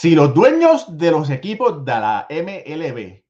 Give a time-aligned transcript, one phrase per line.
[0.00, 3.24] Si los dueños de los equipos de la MLB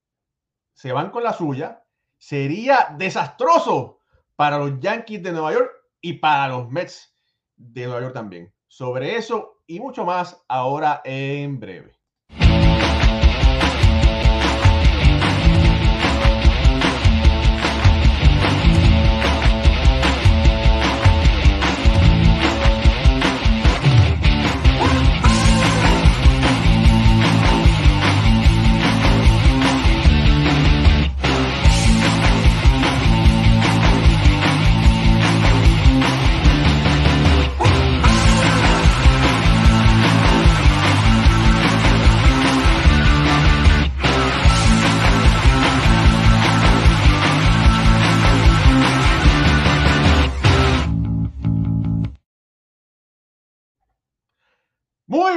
[0.75, 1.83] se van con la suya,
[2.19, 4.01] sería desastroso
[4.37, 5.73] para los Yankees de Nueva York
[6.03, 7.17] y para los Mets
[7.57, 8.53] de Nueva York también.
[8.67, 11.98] Sobre eso y mucho más ahora en breve.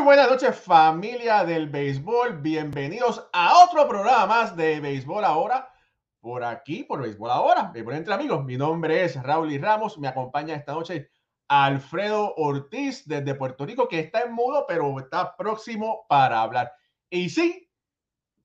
[0.04, 5.72] Buenas noches familia del béisbol, bienvenidos a otro programa más de Béisbol Ahora,
[6.20, 8.44] por aquí, por Béisbol Ahora, Béisbol entre amigos.
[8.44, 11.12] Mi nombre es Raúl y Ramos, me acompaña esta noche
[11.48, 16.74] Alfredo Ortiz desde Puerto Rico, que está en mudo, pero está próximo para hablar.
[17.08, 17.70] Y sí,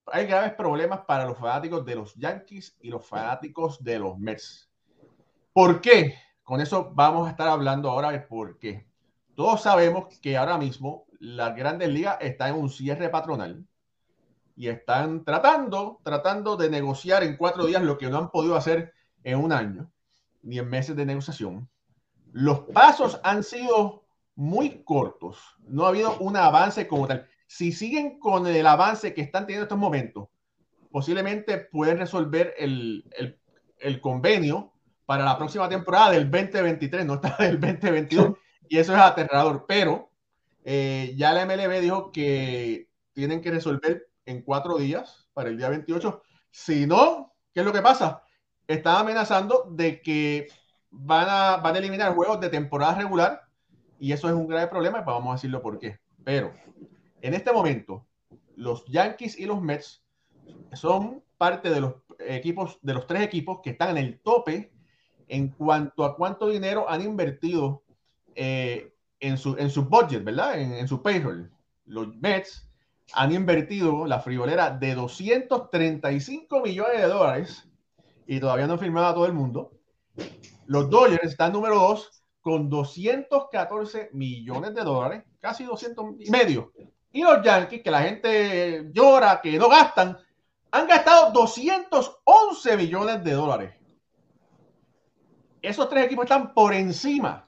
[0.05, 4.69] hay graves problemas para los fanáticos de los Yankees y los fanáticos de los Mets.
[5.53, 6.13] ¿Por qué?
[6.43, 8.87] Con eso vamos a estar hablando ahora por qué.
[9.33, 13.65] Todos sabemos que ahora mismo las grandes ligas están en un cierre patronal
[14.55, 18.93] y están tratando, tratando de negociar en cuatro días lo que no han podido hacer
[19.23, 19.91] en un año,
[20.41, 21.69] ni en meses de negociación.
[22.31, 25.37] Los pasos han sido muy cortos,
[25.67, 27.27] no ha habido un avance como tal.
[27.45, 30.27] Si siguen con el avance que están teniendo en estos momentos,
[30.91, 33.39] posiblemente pueden resolver el, el,
[33.79, 34.73] el convenio
[35.05, 38.33] para la próxima temporada del 2023, no está del 2022,
[38.69, 40.11] y eso es aterrador, pero
[40.69, 45.69] eh, ya la MLB dijo que tienen que resolver en cuatro días para el día
[45.69, 46.21] 28.
[46.51, 48.21] Si no, ¿qué es lo que pasa?
[48.67, 50.49] Están amenazando de que
[50.89, 53.43] van a, van a eliminar juegos de temporada regular
[53.97, 56.01] y eso es un grave problema y pues vamos a decirlo por qué.
[56.25, 56.53] Pero
[57.21, 58.05] en este momento,
[58.57, 60.03] los Yankees y los Mets
[60.73, 64.73] son parte de los equipos, de los tres equipos que están en el tope
[65.29, 67.83] en cuanto a cuánto dinero han invertido
[68.35, 70.59] eh, en su, en su budget, ¿verdad?
[70.59, 71.51] En, en, su payroll.
[71.85, 72.67] Los Mets
[73.13, 77.67] han invertido la friolera de 235 millones de dólares
[78.25, 79.71] y todavía no han firmado a todo el mundo.
[80.65, 86.71] Los Dodgers están número 2 con 214 millones de dólares, casi 200 y medio.
[87.11, 90.17] Y los Yankees, que la gente llora, que no gastan,
[90.71, 93.73] han gastado 211 millones de dólares.
[95.61, 97.46] Esos tres equipos están por encima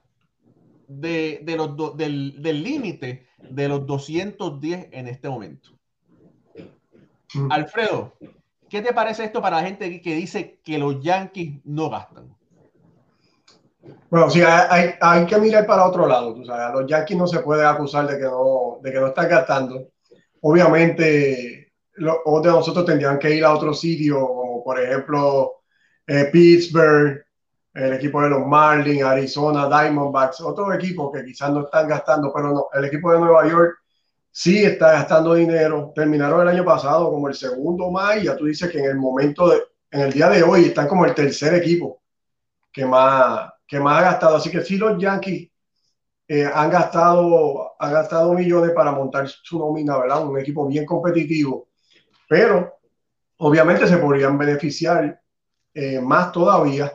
[0.90, 5.70] de, de los do, del límite de los 210 en este momento.
[7.36, 7.52] Mm.
[7.52, 8.16] Alfredo,
[8.70, 12.36] ¿qué te parece esto para la gente que dice que los Yankees no gastan?
[14.10, 16.34] Bueno, sí, hay, hay que mirar para otro lado.
[16.34, 19.08] Tú sabes, a los Yankees no se puede acusar de que no, de que no
[19.08, 19.90] están gastando.
[20.42, 25.62] Obviamente, los de nosotros tendrían que ir a otro sitio, como por ejemplo
[26.08, 27.24] eh, Pittsburgh,
[27.74, 32.52] el equipo de los Marlins, Arizona, Diamondbacks, otros equipos que quizás no están gastando, pero
[32.52, 33.78] no, el equipo de Nueva York
[34.32, 35.92] sí está gastando dinero.
[35.96, 38.98] Terminaron el año pasado como el segundo más y ya tú dices que en el
[38.98, 42.02] momento, de, en el día de hoy están como el tercer equipo
[42.72, 44.36] que más, que más ha gastado.
[44.38, 45.50] Así que sí los Yankees
[46.28, 50.26] eh, han, gastado, han gastado millones para montar su nómina, ¿verdad?
[50.26, 51.70] Un equipo bien competitivo,
[52.28, 52.80] pero
[53.38, 55.20] obviamente se podrían beneficiar
[55.74, 56.92] eh, más todavía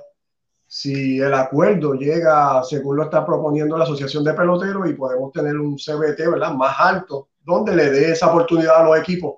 [0.77, 5.57] si el acuerdo llega, según lo está proponiendo la Asociación de Peloteros, y podemos tener
[5.57, 6.53] un CBT ¿verdad?
[6.53, 9.37] más alto, donde le dé esa oportunidad a los equipos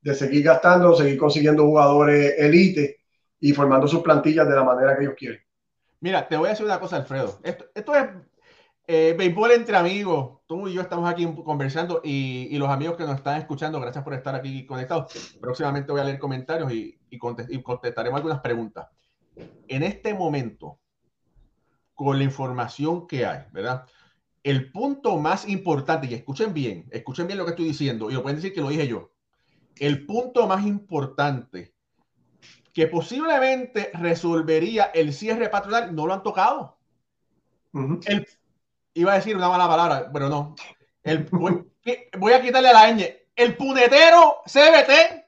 [0.00, 3.00] de seguir gastando, seguir consiguiendo jugadores elite
[3.40, 5.40] y formando sus plantillas de la manera que ellos quieren.
[5.98, 7.40] Mira, te voy a decir una cosa, Alfredo.
[7.42, 8.06] Esto, es
[8.86, 10.38] eh, béisbol entre amigos.
[10.46, 14.14] Tú y yo estamos aquí conversando y, los amigos que nos están escuchando, gracias por
[14.14, 15.36] estar aquí conectados.
[15.40, 18.86] Próximamente voy a leer comentarios y, y contestaremos algunas preguntas
[19.68, 20.78] en este momento,
[21.94, 23.86] con la información que hay, ¿verdad?
[24.42, 28.22] El punto más importante, y escuchen bien, escuchen bien lo que estoy diciendo, y lo
[28.22, 29.12] pueden decir que lo dije yo.
[29.76, 31.74] El punto más importante
[32.72, 36.78] que posiblemente resolvería el cierre patronal, no lo han tocado.
[37.72, 38.02] Uh -huh.
[38.06, 38.26] el,
[38.94, 40.54] iba a decir una mala palabra, pero no.
[41.02, 41.64] El, voy,
[42.18, 43.16] voy, a quitarle la ñ.
[43.34, 45.25] El punetero CBT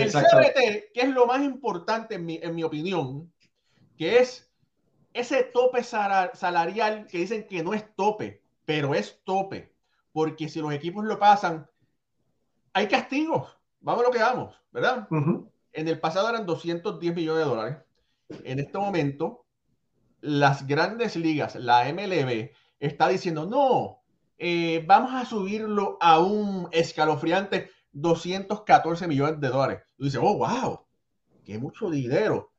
[0.00, 3.32] el CBT, que es lo más importante en mi, en mi opinión,
[3.96, 4.50] que es
[5.12, 9.72] ese tope salarial que dicen que no es tope, pero es tope,
[10.12, 11.68] porque si los equipos lo pasan,
[12.72, 13.56] hay castigos.
[13.80, 15.08] Vamos a lo que vamos, ¿verdad?
[15.72, 17.76] En el pasado eran 210 millones de dólares.
[18.44, 19.46] En este momento,
[20.20, 24.02] las grandes ligas, la MLB, está diciendo, no,
[24.38, 29.82] eh, vamos a subirlo a un escalofriante 214 millones de dólares.
[29.98, 30.86] Y dice, oh, wow,
[31.44, 32.52] qué mucho dinero.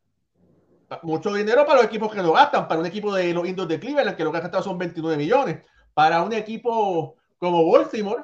[1.03, 2.68] Mucho dinero para los equipos que lo gastan.
[2.68, 5.18] Para un equipo de los Indios de Cleveland, que lo que ha gastado son 29
[5.18, 5.63] millones.
[5.94, 8.24] Para un equipo como Baltimore,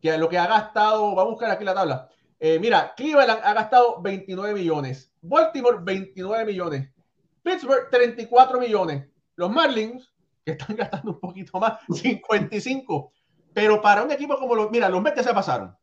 [0.00, 2.08] que lo que ha gastado, vamos a buscar aquí la tabla.
[2.38, 5.12] Eh, mira, Cleveland ha gastado 29 millones.
[5.22, 6.90] Baltimore, 29 millones.
[7.42, 9.08] Pittsburgh, 34 millones.
[9.36, 10.12] Los Marlins,
[10.44, 13.12] que están gastando un poquito más, 55.
[13.54, 15.76] Pero para un equipo como los, mira, los Mets se pasaron.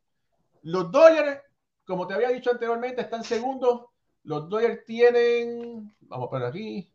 [0.63, 1.41] Los Dodgers,
[1.85, 3.85] como te había dicho anteriormente, están segundos.
[4.23, 6.91] Los Dodgers tienen, vamos a poner aquí,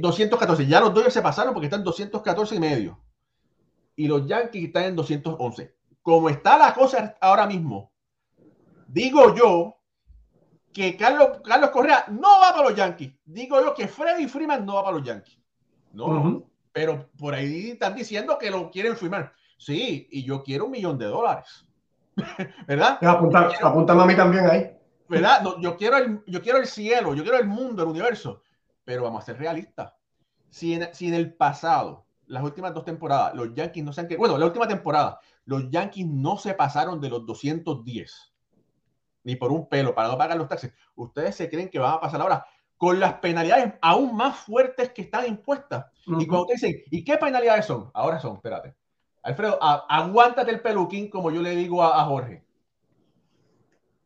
[0.00, 0.62] 214.
[0.62, 3.00] Eh, ya los Dodgers se pasaron porque están 214 y medio.
[3.96, 5.74] Y los Yankees están en 211.
[6.02, 7.92] Como está la cosa ahora mismo,
[8.88, 9.76] digo yo
[10.72, 13.12] que Carlos, Carlos Correa no va para los Yankees.
[13.24, 15.38] Digo yo que Freddy Freeman no va para los Yankees.
[15.92, 19.34] No, pero por ahí están diciendo que lo quieren firmar.
[19.58, 21.66] Sí, y yo quiero un millón de dólares.
[22.66, 22.98] ¿Verdad?
[23.60, 24.76] Apunta, a mí también ahí.
[25.08, 25.44] ¿Verdad?
[25.60, 28.42] yo, quiero el, yo quiero el cielo, yo quiero el mundo, el universo.
[28.84, 29.92] Pero vamos a ser realistas.
[30.48, 34.08] Si en, si en el pasado, las últimas dos temporadas, los Yankees no se han
[34.08, 34.20] quedado.
[34.20, 38.32] Bueno, la última temporada, los Yankees no se pasaron de los 210
[39.24, 40.72] ni por un pelo para no pagar los taxes.
[40.94, 42.44] ¿Ustedes se creen que van a pasar ahora
[42.76, 45.86] con las penalidades aún más fuertes que están impuestas?
[46.06, 47.90] Y cuando ustedes dicen, ¿y qué penalidades son?
[47.94, 48.74] Ahora son, espérate.
[49.22, 52.44] Alfredo, aguántate el peluquín como yo le digo a, Jorge.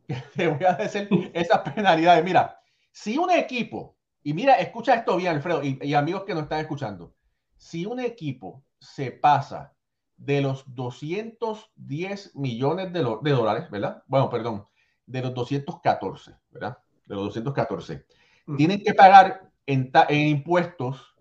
[0.36, 2.24] Te voy a decir esas penalidades.
[2.24, 2.60] Mira,
[2.92, 7.14] si un equipo, y mira, escucha esto bien, Alfredo, y, amigos que nos están escuchando,
[7.56, 9.72] si un equipo se pasa
[10.16, 14.02] de los 210 millones de, de dólares, ¿verdad?
[14.06, 14.66] Bueno, perdón,
[15.06, 16.78] de los 214, ¿verdad?
[17.06, 18.04] De los 214.
[18.56, 21.14] Tienen que pagar en, impuestos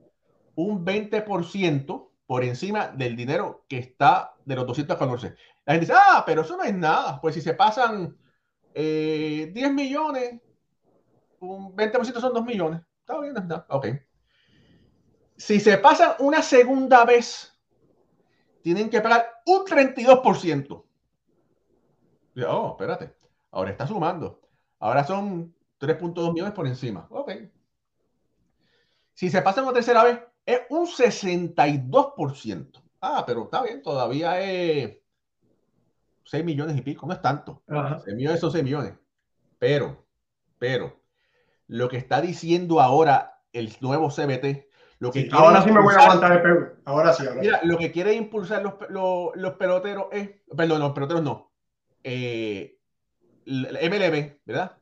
[0.55, 5.35] un 20% por encima del dinero que está de los 214.
[5.65, 7.19] La gente dice, ah, pero eso no es nada.
[7.21, 8.17] Pues si se pasan
[8.73, 10.41] 10 eh, millones,
[11.39, 12.81] un 20% son 2 millones.
[12.99, 13.65] Está bien, está.
[13.69, 13.87] Ok.
[15.37, 17.53] Si se pasan una segunda vez,
[18.61, 20.83] tienen que pagar un 32%.
[22.47, 23.15] Oh, espérate.
[23.51, 24.41] Ahora está sumando.
[24.79, 27.07] Ahora son 3.2 millones por encima.
[27.09, 27.31] Ok.
[29.13, 32.83] Si se pasa una tercera vez, es un 62%.
[33.01, 34.97] Ah, pero está bien, todavía es
[36.25, 37.63] 6 millones y pico, no es tanto.
[37.67, 38.93] 6 millones son 6 millones.
[39.59, 40.05] Pero,
[40.59, 40.99] pero,
[41.67, 44.67] lo que está diciendo ahora el nuevo CBT,
[44.99, 46.81] lo que ahora sí me voy a aguantar el peor.
[46.85, 47.23] Ahora sí.
[47.39, 48.73] mira, lo que quiere impulsar los,
[49.35, 51.51] los, peloteros es, perdón, los peloteros no.
[52.03, 52.79] Eh,
[53.45, 54.77] MLB, ¿verdad?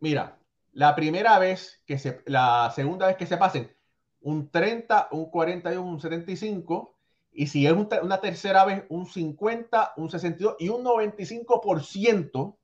[0.00, 0.38] Mira,
[0.72, 3.76] la primera vez que se, la segunda vez que se pasen,
[4.20, 6.94] un 30, un 41, un 75,
[7.32, 12.56] y si es una tercera vez, un 50, un 62 y un 95%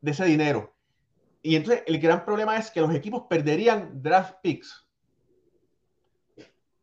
[0.00, 0.74] de ese dinero.
[1.42, 4.86] Y entonces el gran problema es que los equipos perderían draft picks.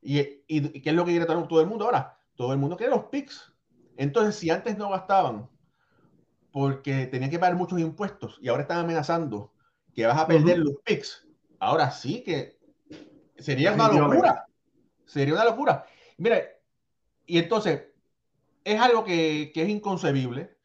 [0.01, 2.19] ¿Y, y qué es lo que quiere todo el mundo ahora?
[2.35, 3.51] Todo el mundo quiere los picks.
[3.97, 5.49] Entonces, si antes no gastaban
[6.55, 9.51] porque tenían que pagar muchos impuestos y ahora están amenazando
[9.93, 11.27] que vas a perder los PICs.
[11.59, 12.57] Ahora sí que
[13.37, 14.45] sería una locura.
[15.05, 15.85] Sería una locura.
[16.17, 16.61] Mire,
[17.25, 17.83] y entonces
[18.63, 20.57] es algo que, es inconcebible.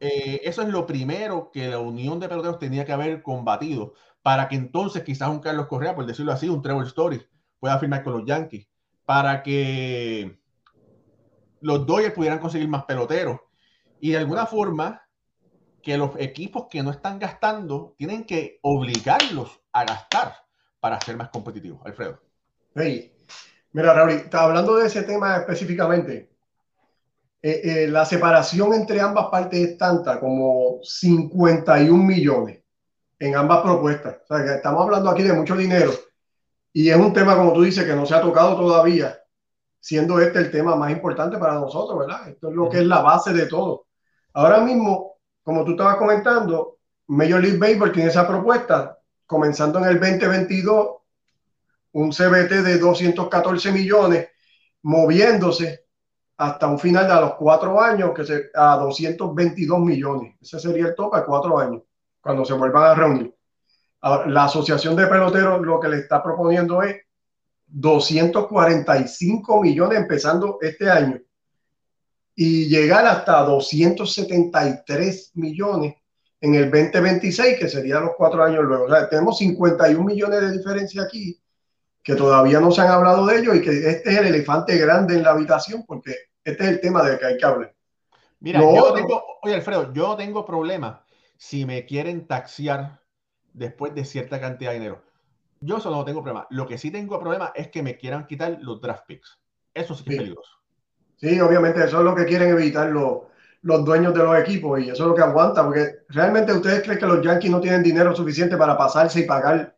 [0.00, 4.48] Eh, eso es lo primero que la Unión de Peloteros tenía que haber combatido para
[4.48, 7.24] que entonces quizás un Carlos Correa, por decirlo así, un Trevor Story,
[7.58, 8.68] pueda firmar con los Yankees,
[9.04, 10.40] para que
[11.60, 13.40] los Dodgers pudieran conseguir más peloteros
[14.00, 15.02] y de alguna forma
[15.82, 20.41] que los equipos que no están gastando tienen que obligarlos a gastar
[20.82, 21.80] para ser más competitivos.
[21.84, 22.20] Alfredo.
[22.74, 23.16] Hey,
[23.70, 26.28] mira, Raúl, hablando de ese tema específicamente.
[27.40, 32.64] Eh, eh, la separación entre ambas partes es tanta como 51 millones
[33.16, 34.18] en ambas propuestas.
[34.24, 35.92] O sea, que estamos hablando aquí de mucho dinero
[36.72, 39.20] y es un tema, como tú dices, que no se ha tocado todavía,
[39.78, 42.28] siendo este el tema más importante para nosotros, ¿verdad?
[42.28, 43.86] Esto es lo que es la base de todo.
[44.32, 50.00] Ahora mismo, como tú estabas comentando, Major League Baseball tiene esa propuesta, comenzando en el
[50.00, 50.88] 2022,
[51.92, 54.28] un CBT de 214 millones,
[54.82, 55.86] moviéndose
[56.36, 60.36] hasta un final de los cuatro años, que se, a 222 millones.
[60.40, 61.82] Ese sería el tope a cuatro años,
[62.20, 63.34] cuando se vuelvan a reunir.
[64.02, 66.96] la Asociación de Peloteros lo que le está proponiendo es
[67.66, 71.20] 245 millones empezando este año
[72.34, 75.94] y llegar hasta 273 millones
[76.42, 78.86] en el 2026, que sería los cuatro años luego.
[78.86, 81.40] O sea, tenemos 51 millones de diferencia aquí,
[82.02, 85.14] que todavía no se han hablado de ello y que este es el elefante grande
[85.14, 87.74] en la habitación, porque este es el tema del que hay que hablar.
[88.40, 90.98] Mira, yo tengo, oye Alfredo, yo tengo problemas
[91.36, 93.00] si me quieren taxiar
[93.52, 95.02] después de cierta cantidad de dinero.
[95.60, 96.48] Yo eso no tengo problema.
[96.50, 99.38] Lo que sí tengo problema es que me quieran quitar los draft picks.
[99.72, 100.58] Eso sí que es peligroso.
[101.18, 103.18] Sí, obviamente eso es lo que quieren evitar los,
[103.62, 106.98] los dueños de los equipos y eso es lo que aguanta, porque realmente ustedes creen
[106.98, 109.76] que los Yankees no tienen dinero suficiente para pasarse y pagar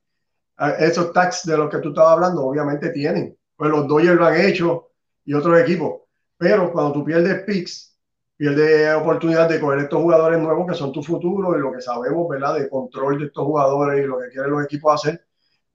[0.58, 3.36] eh, esos tax de los que tú estabas hablando, obviamente tienen.
[3.56, 4.90] Pues los Dodgers lo han hecho
[5.24, 6.02] y otros equipos.
[6.36, 7.96] Pero cuando tú pierdes picks,
[8.36, 12.28] pierdes oportunidad de coger estos jugadores nuevos que son tu futuro y lo que sabemos,
[12.28, 12.54] ¿verdad?
[12.54, 15.24] De control de estos jugadores y lo que quieren los equipos hacer.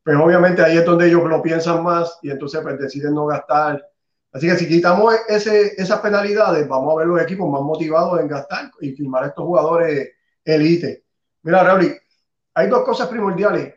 [0.04, 3.86] Pues obviamente ahí es donde ellos lo piensan más y entonces pues deciden no gastar
[4.32, 8.28] Así que si quitamos ese, esas penalidades, vamos a ver los equipos más motivados en
[8.28, 10.10] gastar y firmar estos jugadores
[10.46, 11.04] elite.
[11.44, 11.96] Mira, Raúl,
[12.54, 13.76] hay dos cosas primordiales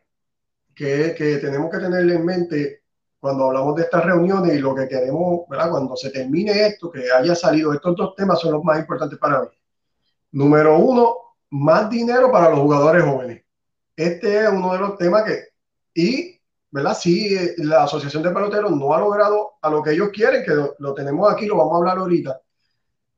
[0.75, 2.83] que, que, tenemos que tener en mente
[3.19, 5.71] cuando hablamos de estas reuniones y lo que queremos, ¿verdad?
[5.71, 9.43] Cuando se termine esto, que haya salido, estos dos temas son los más importantes para
[9.43, 9.49] mí.
[10.33, 11.17] Número uno,
[11.51, 13.45] más dinero para los jugadores jóvenes.
[13.95, 15.45] Este es uno de los temas que,
[15.95, 16.32] y
[16.73, 16.97] ¿verdad?
[16.99, 20.55] Sí, eh, la Asociación de Peloteros no ha logrado a lo que ellos quieren, que
[20.79, 22.41] lo, tenemos aquí, lo vamos a hablar ahorita,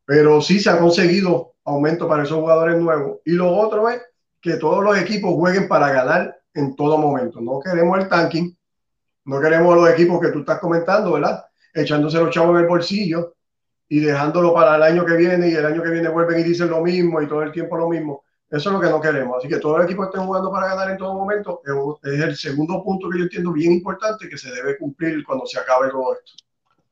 [0.05, 3.21] pero sí se ha conseguido aumento para esos jugadores nuevos.
[3.25, 4.03] Y lo otro es
[4.41, 7.41] que todos los equipos jueguen para ganar en todo momento.
[7.41, 8.55] No queremos el tanking,
[9.27, 11.45] no queremos los equipos que tú estás comentando, ¿verdad?
[11.73, 13.35] Echándose los chavos en el bolsillo
[13.89, 16.69] y dejándolo para el año que viene y el año que viene vuelven y dicen
[16.69, 18.24] lo mismo y todo el tiempo lo mismo.
[18.55, 19.39] Eso es lo que no queremos.
[19.39, 21.61] Así que todo el equipo esté jugando para ganar en todo momento.
[22.05, 25.59] Es el segundo punto que yo entiendo bien importante que se debe cumplir cuando se
[25.59, 26.35] acabe todo esto.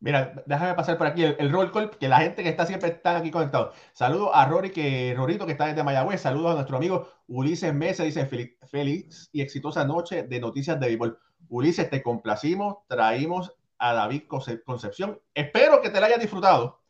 [0.00, 3.19] Mira, déjame pasar por aquí el, roll call, que la gente que está siempre está
[3.19, 3.73] aquí conectado.
[3.92, 6.21] Saludos a Rory, que Rorito, que está desde Mayagüez.
[6.21, 11.16] Saludos a nuestro amigo Ulises Mesa, dice feliz, y exitosa noche de noticias de béisbol.
[11.49, 14.25] Ulises, te complacimos, traímos a David
[14.64, 15.21] Concepción.
[15.33, 16.81] Espero que te la hayas disfrutado.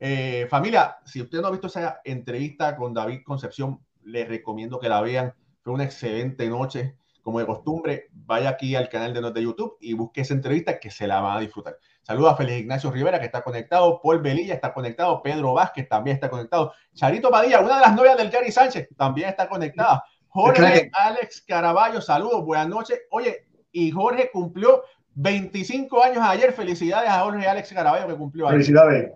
[0.00, 4.88] Eh, familia, si usted no ha visto esa entrevista con David Concepción, les recomiendo que
[4.88, 5.34] la vean.
[5.62, 6.96] Fue una excelente noche.
[7.22, 10.92] Como de costumbre, vaya aquí al canal de, de YouTube y busque esa entrevista que
[10.92, 11.76] se la van a disfrutar.
[12.02, 14.00] Saludos a Félix Ignacio Rivera, que está conectado.
[14.00, 15.20] Paul Belilla está conectado.
[15.22, 16.72] Pedro Vázquez también está conectado.
[16.94, 20.04] Charito Padilla, una de las novias del Gary Sánchez, también está conectada.
[20.28, 23.00] Jorge Alex Caraballo, saludos, buenas noches.
[23.10, 24.84] Oye, y Jorge cumplió
[25.14, 26.52] 25 años ayer.
[26.52, 28.58] Felicidades a Jorge Alex Caraballo que cumplió ayer.
[28.58, 29.12] Felicidades.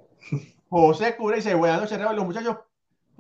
[0.68, 2.56] José Cure dice, buenas noches, los muchachos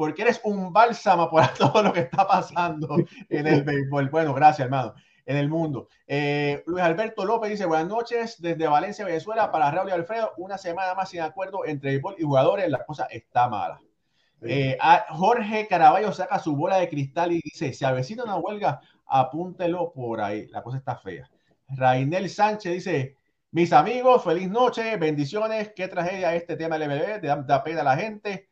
[0.00, 2.96] porque eres un bálsamo para todo lo que está pasando
[3.28, 4.08] en el béisbol.
[4.08, 4.94] Bueno, gracias, hermano.
[5.26, 5.88] En el mundo.
[6.06, 10.32] Eh, Luis Alberto López dice: Buenas noches desde Valencia, Venezuela, para Raúl y Alfredo.
[10.38, 12.70] Una semana más sin acuerdo entre béisbol y jugadores.
[12.70, 13.78] La cosa está mala.
[14.40, 14.78] Eh,
[15.10, 20.22] Jorge Caraballo saca su bola de cristal y dice: Si avecina una huelga, apúntelo por
[20.22, 20.46] ahí.
[20.46, 21.28] La cosa está fea.
[21.68, 23.16] Rainel Sánchez dice:
[23.50, 25.72] Mis amigos, feliz noche, bendiciones.
[25.76, 28.48] Qué tragedia este tema del MLB, da, da pena a la gente.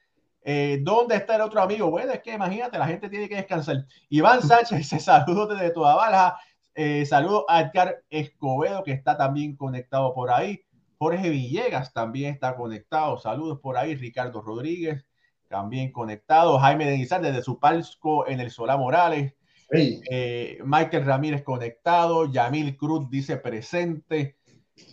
[0.51, 1.91] Eh, ¿Dónde está el otro amigo?
[1.91, 3.85] Bueno, es que imagínate, la gente tiene que descansar.
[4.09, 6.39] Iván Sánchez se saludó desde toda bala.
[6.75, 10.63] Eh, saludo a Edgar Escobedo, que está también conectado por ahí.
[10.97, 13.19] Jorge Villegas también está conectado.
[13.19, 13.95] Saludos por ahí.
[13.95, 15.05] Ricardo Rodríguez
[15.49, 16.59] también conectado.
[16.59, 19.35] Jaime Denizar desde su palco en el Solá Morales.
[19.71, 22.25] Eh, Michael Ramírez conectado.
[22.25, 24.39] Yamil Cruz dice presente.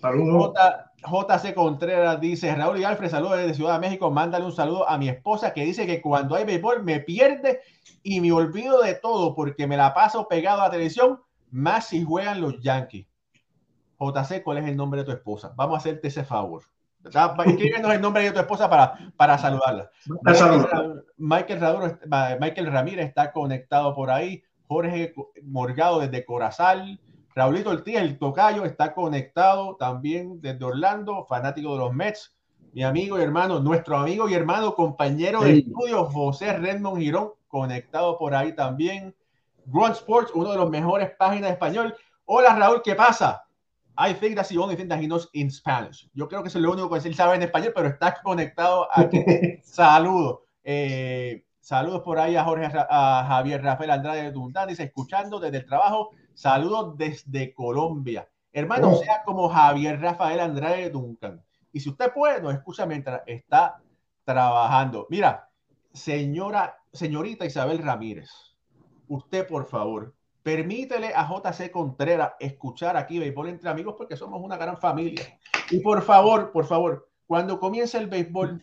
[0.02, 0.54] Saludos.
[1.06, 4.98] JC Contreras dice, Raúl y Alfred, saludos desde Ciudad de México, mándale un saludo a
[4.98, 7.62] mi esposa que dice que cuando hay béisbol me pierde
[8.04, 11.22] y me olvido de todo porque me la paso pegado a la televisión,
[11.52, 13.08] más si juegan los Yankees.
[14.00, 15.54] JC, ¿cuál es el nombre de tu esposa?
[15.56, 16.64] Vamos a hacerte ese favor.
[17.46, 19.90] Escríbenos el nombre de tu esposa para, para saludarla.
[21.18, 21.62] Michael,
[22.40, 24.44] Michael Ramírez está conectado por ahí.
[24.68, 27.00] Jorge Morgado desde Corazal.
[27.36, 32.34] Raulito Ortiz, el tocayo, está conectado también desde Orlando, fanático de los Mets.
[32.72, 38.18] Mi amigo y hermano, nuestro amigo y hermano, compañero de estudio, José Redmond Girón, conectado
[38.18, 39.14] por ahí también.
[39.66, 41.94] Grunt Sports, uno de los mejores páginas de español.
[42.24, 43.44] Hola Raúl, ¿qué pasa?
[43.98, 46.10] I think that's the only thing that he knows in Spanish.
[46.14, 49.20] Yo creo que es lo único que él sabe en español, pero está conectado aquí.
[49.64, 50.40] Saludos.
[50.64, 55.66] Eh, saludos por ahí a Jorge, a Javier Rafael Andrade de dice, escuchando desde el
[55.66, 58.30] trabajo Saludos desde Colombia.
[58.52, 58.96] Hermano, oh.
[58.98, 61.42] sea como Javier Rafael Andrade Duncan.
[61.72, 63.82] Y si usted puede, nos escucha mientras está
[64.26, 65.08] trabajando.
[65.10, 65.50] Mira,
[65.94, 68.30] señora, señorita Isabel Ramírez,
[69.08, 70.14] usted por favor,
[70.44, 75.40] permítele a JC Contreras escuchar aquí béisbol entre amigos porque somos una gran familia.
[75.72, 78.60] Y por favor, por favor, cuando comience el béisbol,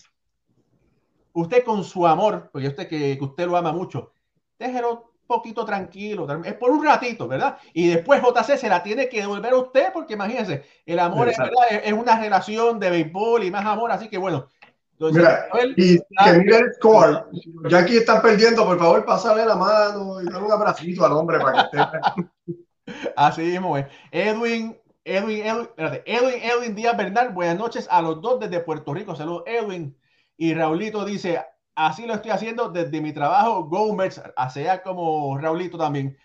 [1.32, 4.12] usted con su amor, porque usted que, que usted lo ama mucho,
[4.58, 7.58] déjelo poquito tranquilo, es por un ratito, ¿verdad?
[7.72, 11.38] Y después JC se la tiene que devolver a usted, porque imagínense, el amor es,
[11.38, 11.54] ¿verdad?
[11.70, 14.48] es, una relación de béisbol y más amor, así que bueno.
[14.92, 17.26] Entonces, Mira, y que mire el score.
[17.68, 21.40] Ya aquí están perdiendo, por favor, pásale la mano y dale un abracito al hombre
[21.40, 22.62] para que esté.
[23.16, 23.86] así mismo es.
[24.12, 28.94] Edwin, Edwin, Edwin, espérate, Edwin, Edwin Díaz Bernal, buenas noches a los dos desde Puerto
[28.94, 29.16] Rico.
[29.16, 29.96] Saludos, Edwin.
[30.36, 31.40] Y Raulito dice,
[31.74, 34.20] Así lo estoy haciendo desde mi trabajo Gómez,
[34.52, 36.18] sea como Raulito también.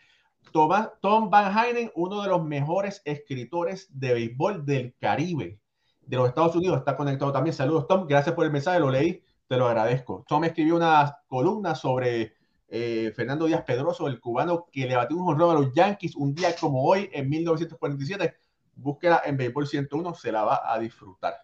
[0.52, 5.60] Tom Van Heinen, uno de los mejores escritores de béisbol del Caribe,
[6.02, 7.54] de los Estados Unidos, está conectado también.
[7.54, 8.08] Saludos, Tom.
[8.08, 10.26] Gracias por el mensaje, lo leí, te lo agradezco.
[10.28, 12.34] Tom escribió una columna sobre
[12.68, 16.34] eh, Fernando Díaz Pedroso, el cubano que le batió un jonrón a los Yankees un
[16.34, 18.36] día como hoy, en 1947.
[18.76, 21.36] Búsquela en Béisbol 101, se la va a disfrutar.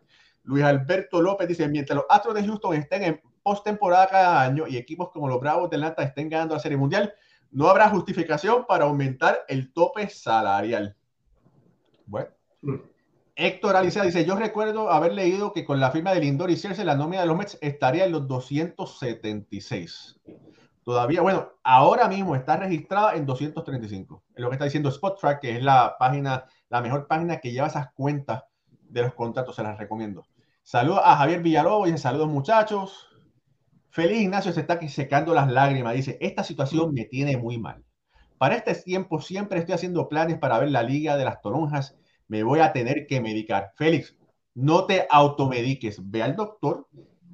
[0.44, 4.78] Luis Alberto López dice: Mientras los Astros de Houston estén en postemporada cada año y
[4.78, 7.14] equipos como los Bravos de Atlanta estén ganando la Serie Mundial,
[7.52, 10.96] no habrá justificación para aumentar el tope salarial.
[12.06, 12.30] Bueno.
[12.62, 12.76] Mm.
[13.36, 16.86] Héctor Alicia dice, yo recuerdo haber leído que con la firma de Lindor y Cersei
[16.86, 20.20] la nómina de los Mets estaría en los 276.
[20.84, 24.24] Todavía, bueno, ahora mismo está registrada en 235.
[24.36, 27.68] Es lo que está diciendo Spot que es la página, la mejor página que lleva
[27.68, 30.26] esas cuentas de los contratos, se las recomiendo.
[30.62, 33.08] Saludos a Javier Villalobos, dice saludos muchachos.
[33.94, 35.94] Feliz Ignacio se está secando las lágrimas.
[35.94, 37.84] Dice, esta situación me tiene muy mal.
[38.40, 41.96] Para este tiempo siempre estoy haciendo planes para ver la Liga de las Toronjas.
[42.28, 43.72] Me voy a tener que medicar.
[43.76, 44.16] Félix,
[44.56, 46.00] no te automediques.
[46.10, 46.88] Ve al doctor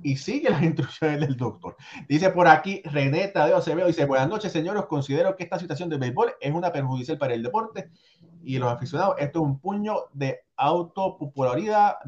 [0.03, 1.77] y sigue las instrucciones del doctor.
[2.09, 3.87] Dice por aquí René Tadeo Acevedo.
[3.87, 4.83] Dice, buenas noches, señores.
[4.87, 7.89] Considero que esta situación de béisbol es una perjudicial para el deporte
[8.43, 9.15] y los aficionados.
[9.17, 11.99] Esto es un puño de autopopularidad,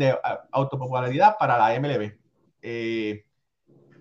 [0.51, 2.17] autopopularidad para la MLB.
[2.61, 3.23] Eh,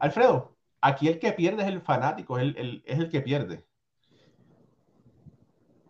[0.01, 3.65] Alfredo, aquí el que pierde es el fanático, es el, que pierde.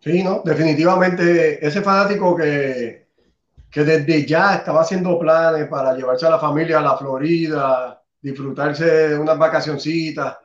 [0.01, 3.07] Sí, no, definitivamente ese fanático que,
[3.69, 9.09] que desde ya estaba haciendo planes para llevarse a la familia a la Florida, disfrutarse
[9.09, 10.37] de unas vacacioncitas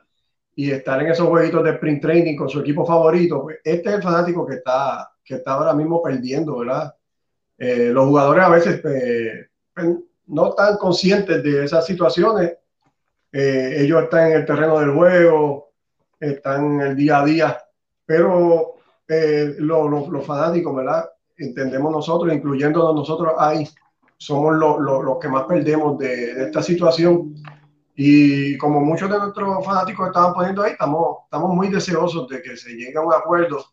[0.55, 3.95] y estar en esos jueguitos de sprint training con su equipo favorito, pues este es
[3.95, 6.95] el fanático que está, que está ahora mismo perdiendo, ¿verdad?
[7.57, 9.87] Eh, los jugadores a veces pues, pues,
[10.27, 12.53] no están conscientes de esas situaciones
[13.31, 15.71] eh, ellos están en el terreno del juego,
[16.19, 17.57] están en el día a día,
[18.05, 18.75] pero
[19.07, 21.09] eh, los fanáticos, ¿verdad?
[21.37, 23.67] Entendemos nosotros, incluyéndonos nosotros ahí,
[24.17, 27.35] somos los que más perdemos de, esta situación.
[27.95, 32.55] Y como muchos de nuestros fanáticos estaban poniendo ahí, estamos, estamos muy deseosos de que
[32.55, 33.63] se llegue a un acuerdo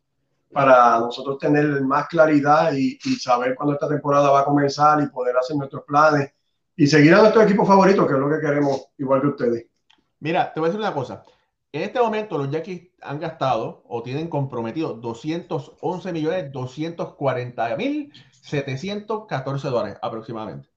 [0.53, 5.07] para nosotros tener más claridad y, y saber cuándo esta temporada va a comenzar y
[5.09, 6.33] poder hacer nuestros planes
[6.77, 9.67] y seguir a nuestro equipo favorito, que es lo que queremos, igual que ustedes.
[10.21, 11.23] Mira, te voy a decir una cosa.
[11.73, 19.69] En este momento los Yankees han gastado o tienen comprometido 211 millones 240 mil 714
[19.69, 20.69] dólares aproximadamente.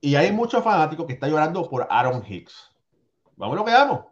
[0.00, 2.70] Y hay muchos fanáticos que están llorando por Aaron Hicks.
[3.36, 4.04] Vamos a lo que damos.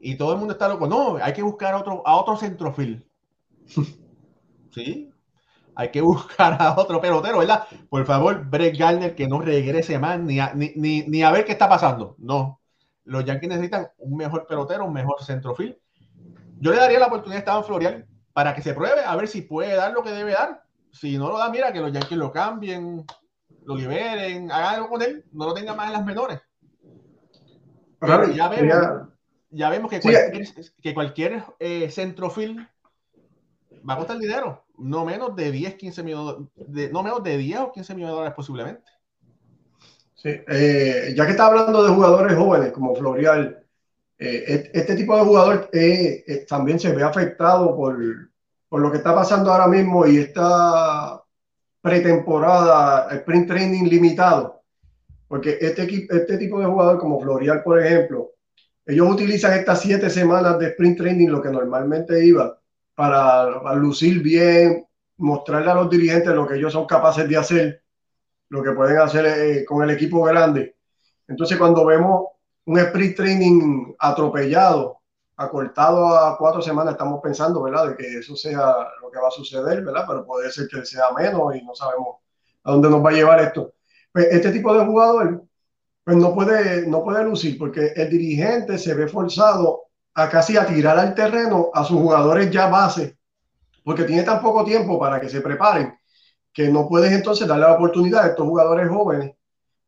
[0.00, 0.86] Y todo el mundo está loco.
[0.86, 3.06] No, hay que buscar a otro, a otro centrofil.
[4.70, 5.12] ¿Sí?
[5.78, 7.66] Hay que buscar a otro pelotero, ¿verdad?
[7.88, 11.52] Por favor, Brett Gardner que no regrese más ni a, ni, ni, a ver qué
[11.52, 12.16] está pasando.
[12.18, 12.60] No.
[13.04, 15.80] Los Yankees necesitan un mejor pelotero, un mejor centrofil.
[16.60, 19.42] Yo le daría la oportunidad a Esteban Florial para que se pruebe, a ver si
[19.42, 20.64] puede dar lo que debe dar.
[20.90, 23.04] Si no lo da, mira, que los Yankees lo cambien,
[23.64, 26.40] lo liberen, hagan algo con él, no lo tenga más en las menores.
[28.34, 29.08] ya, vemos,
[29.50, 30.48] ya vemos que cualquier,
[30.82, 32.68] que cualquier eh, centrofil
[33.88, 36.48] va a costar dinero no menos de 10, 15 millones,
[36.92, 38.82] no menos de 10 o 15 millones de dólares posiblemente.
[40.14, 43.64] Sí, eh, ya que está hablando de jugadores jóvenes como Florial,
[44.18, 47.96] eh, este tipo de jugador eh, también se ve afectado por,
[48.68, 51.22] por, lo que está pasando ahora mismo y esta
[51.80, 54.62] pretemporada, sprint training limitado.
[55.28, 58.32] Porque este, este tipo de jugador como Florial, por ejemplo,
[58.86, 62.57] ellos utilizan estas siete semanas de sprint training, lo que normalmente iba
[62.98, 64.84] para, lucir bien,
[65.18, 67.84] mostrarle a los dirigentes lo que ellos son capaces de hacer,
[68.48, 70.74] lo que pueden hacer eh, con el equipo grande.
[71.28, 72.26] Entonces, cuando vemos
[72.64, 74.98] un sprint training atropellado,
[75.36, 79.30] acortado a cuatro semanas, estamos pensando, ¿verdad?, de que eso sea lo que va a
[79.30, 80.04] suceder, ¿verdad?
[80.08, 82.16] Pero puede ser que sea menos y no sabemos
[82.64, 83.74] a dónde nos va a llevar esto.
[84.10, 85.44] Pues este tipo de jugador,
[86.02, 89.87] pues no puede, no puede lucir porque el dirigente se ve forzado
[90.18, 93.16] a casi a tirar al terreno a sus jugadores ya base,
[93.84, 95.96] porque tiene tan poco tiempo para que se preparen,
[96.52, 99.36] que no puedes entonces darle la oportunidad a estos jugadores jóvenes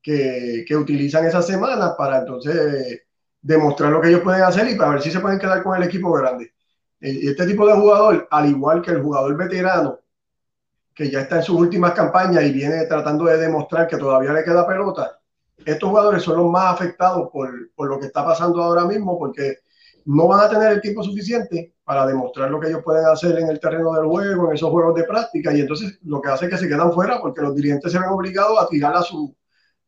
[0.00, 3.02] que, que utilizan esa semana para entonces
[3.42, 5.82] demostrar lo que ellos pueden hacer y para ver si se pueden quedar con el
[5.82, 6.52] equipo grande.
[7.00, 9.98] Y este tipo de jugador, al igual que el jugador veterano,
[10.94, 14.44] que ya está en sus últimas campañas y viene tratando de demostrar que todavía le
[14.44, 15.18] queda pelota,
[15.64, 19.56] estos jugadores son los más afectados por, por lo que está pasando ahora mismo porque
[20.04, 23.48] no van a tener el tiempo suficiente para demostrar lo que ellos pueden hacer en
[23.48, 26.50] el terreno del juego, en esos juegos de práctica, y entonces lo que hace es
[26.50, 29.34] que se quedan fuera porque los dirigentes se ven obligados a tirar a, su,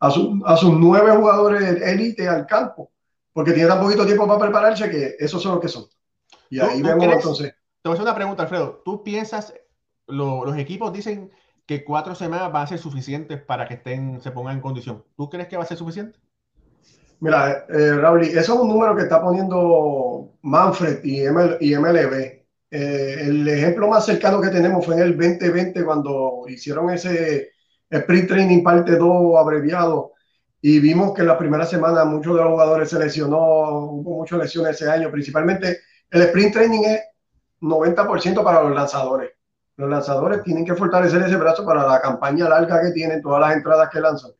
[0.01, 2.91] a, su, a sus nueve jugadores élite al campo,
[3.33, 5.87] porque tienen tan poquito tiempo para prepararse que esos son los que son.
[6.51, 7.55] Y ahí vemos entonces.
[7.83, 8.83] Te voy a hacer una pregunta, Alfredo.
[8.85, 9.55] ¿Tú piensas,
[10.07, 11.31] los equipos dicen
[11.67, 15.05] que cuatro semanas van a ser suficientes para que estén, se pongan en condición?
[15.17, 16.19] ¿Tú crees que va a ser suficiente?
[17.23, 22.15] Mira, eh, Raúl, eso es un número que está poniendo Manfred y, y MLB.
[22.69, 27.53] Eh, el ejemplo más cercano que tenemos fue en el 2020 cuando hicieron ese
[27.89, 30.15] sprint training parte 2 abreviado
[30.61, 34.41] y vimos que en la primera semana muchos de los jugadores se lesionó, hubo muchas
[34.41, 35.79] lesiones ese año, principalmente
[36.11, 37.03] el sprint training es
[37.61, 39.31] 90% para los lanzadores.
[39.77, 43.57] Los lanzadores tienen que fortalecer ese brazo para la campaña larga que tienen, todas las
[43.57, 44.33] entradas que lanzan.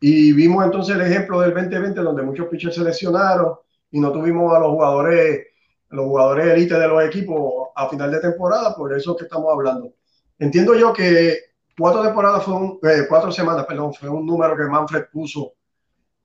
[0.00, 3.54] Y vimos entonces el ejemplo del 2020 donde muchos pitchers se lesionaron
[3.90, 5.46] y no tuvimos a los jugadores,
[5.90, 9.92] los jugadores élite de los equipos a final de temporada, por eso que estamos hablando.
[10.38, 11.38] Entiendo yo que
[11.78, 15.52] cuatro temporadas fue eh, cuatro semanas, perdón, fue un número que Manfred puso,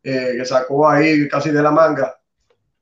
[0.03, 2.15] eh, que sacó ahí casi de la manga.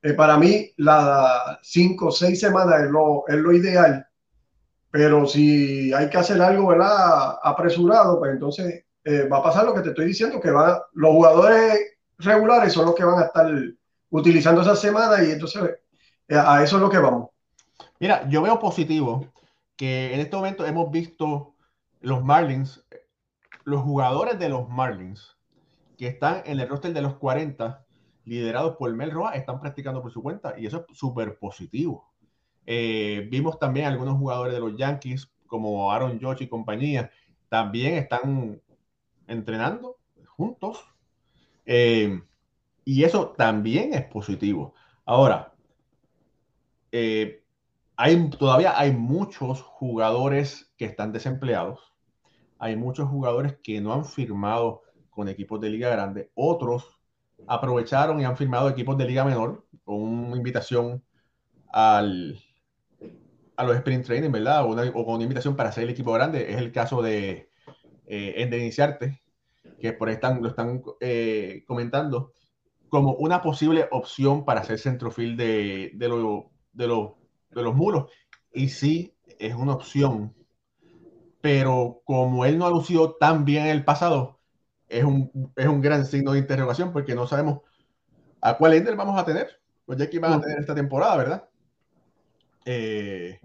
[0.00, 4.06] Eh, para mí, las cinco o seis semanas es lo, es lo ideal,
[4.90, 7.38] pero si hay que hacer algo, ¿verdad?
[7.42, 11.12] Apresurado, pues entonces eh, va a pasar lo que te estoy diciendo, que van, los
[11.12, 13.46] jugadores regulares son los que van a estar
[14.10, 15.78] utilizando esa semana y entonces
[16.28, 17.30] eh, a eso es lo que vamos.
[18.00, 19.32] Mira, yo veo positivo
[19.76, 21.54] que en este momento hemos visto
[22.00, 22.84] los Marlins,
[23.64, 25.36] los jugadores de los Marlins
[25.98, 27.84] que están en el roster de los 40,
[28.24, 32.10] liderados por Mel Roa, están practicando por su cuenta y eso es súper positivo.
[32.66, 37.10] Eh, vimos también algunos jugadores de los Yankees, como Aaron Judge y compañía,
[37.48, 38.60] también están
[39.26, 40.84] entrenando juntos.
[41.66, 42.22] Eh,
[42.84, 44.74] y eso también es positivo.
[45.04, 45.54] Ahora,
[46.92, 47.42] eh,
[47.96, 51.94] hay, todavía hay muchos jugadores que están desempleados.
[52.58, 56.30] Hay muchos jugadores que no han firmado con equipos de liga grande.
[56.34, 56.98] Otros
[57.46, 61.02] aprovecharon y han firmado equipos de liga menor con una invitación
[61.72, 62.40] al,
[63.56, 64.64] a los sprint training, ¿verdad?
[64.64, 66.52] O, con una invitación para hacer el equipo grande.
[66.52, 67.50] Es el caso de
[68.06, 69.20] eh, iniciarte,
[69.80, 72.32] que por ahí están, lo están eh, comentando,
[72.88, 76.86] como una posible opción para hacer centrofil de, de, lo, de,
[77.50, 78.10] de los muros.
[78.52, 80.34] Y sí, es una opción,
[81.40, 84.40] pero como él no ha lucido tan bien en el pasado,
[84.88, 87.60] es un, es un gran signo de interrogación porque no sabemos
[88.40, 89.60] a cuál Ender vamos a tener.
[89.86, 91.48] Los Yankees van a tener esta temporada, ¿verdad?
[92.64, 93.40] Eh,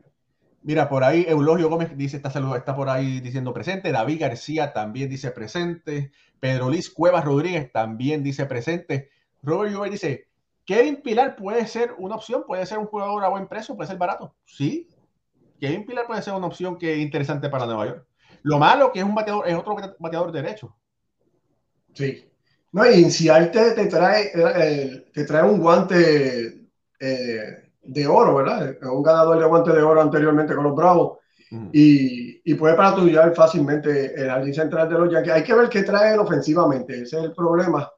[0.61, 3.91] Mira, por ahí Eulogio Gómez dice, está, saludo, está por ahí diciendo presente.
[3.91, 6.11] David García también dice presente.
[6.39, 9.09] Pedro Luis Cuevas Rodríguez también dice presente.
[9.41, 10.27] Robert Juve dice,
[10.65, 13.97] Kevin Pilar puede ser una opción, puede ser un jugador a buen precio, puede ser
[13.97, 14.35] barato.
[14.45, 14.87] Sí,
[15.59, 18.05] Kevin Pilar puede ser una opción que es interesante para Nueva York.
[18.43, 20.75] Lo malo que es un bateador, es otro bateador derecho.
[21.93, 22.25] Sí.
[22.71, 26.69] No, y si te, te trae, eh, te trae un guante
[26.99, 28.75] eh, de oro, ¿verdad?
[28.83, 31.19] Un ganador de guante de oro anteriormente con los Bravos.
[31.73, 35.33] Y, y, puede patrullar fácilmente el jardín central de los Yankees.
[35.33, 36.93] Hay que ver qué trae ofensivamente.
[36.93, 37.89] Ese es el problema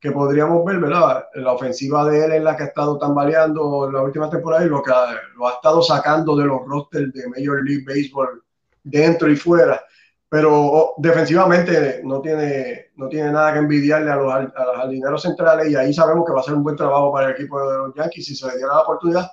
[0.00, 1.26] que podríamos ver, ¿verdad?
[1.34, 4.68] La ofensiva de él es la que ha estado tambaleando en la última temporada y
[4.68, 4.92] lo que
[5.36, 8.42] lo ha estado sacando de los rosters de Major League Baseball
[8.84, 9.82] dentro y fuera.
[10.28, 15.22] Pero oh, defensivamente no tiene, no tiene nada que envidiarle a los, a los jardineros
[15.22, 17.78] centrales y ahí sabemos que va a ser un buen trabajo para el equipo de
[17.78, 19.30] los Yankees si se le diera la oportunidad.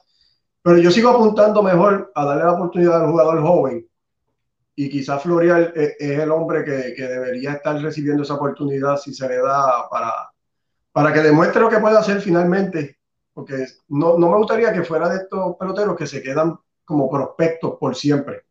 [0.62, 3.88] Pero yo sigo apuntando mejor a darle la oportunidad al jugador joven
[4.75, 9.27] y quizás Florial es, el hombre que, que, debería estar recibiendo esa oportunidad si se
[9.27, 10.12] le da para,
[10.91, 12.99] para que demuestre lo que puede hacer finalmente.
[13.34, 17.75] Porque no, no me gustaría que fuera de estos peloteros que se quedan como prospectos
[17.79, 18.43] por siempre,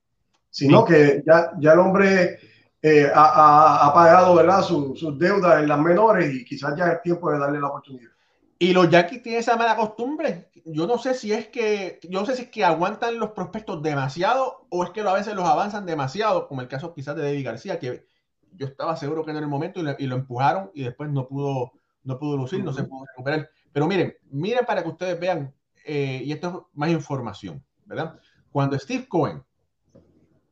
[0.55, 2.39] sino que ya, ya el hombre
[2.81, 4.63] eh, ha, ha, pagado ¿verdad?
[4.63, 8.13] sus deudas en las menores y quizás ya es tiempo de darle la oportunidad.
[8.61, 10.51] Y los Yankees tienen esa mala costumbre.
[10.65, 13.83] Yo no sé si es que, yo no sé si es que aguantan los prospectos
[13.83, 17.45] demasiado o es que a veces los avanzan demasiado, como el caso quizás de David
[17.45, 18.07] García, que
[18.53, 21.73] yo estaba seguro que no era el momento y, lo empujaron y después no pudo,
[22.05, 23.51] no pudo lucir, no se pudo recuperar.
[23.73, 25.53] Pero miren, miren para que ustedes vean,
[25.85, 28.21] eh, y esto es más información, ¿verdad?
[28.53, 29.43] Cuando Steve Cohen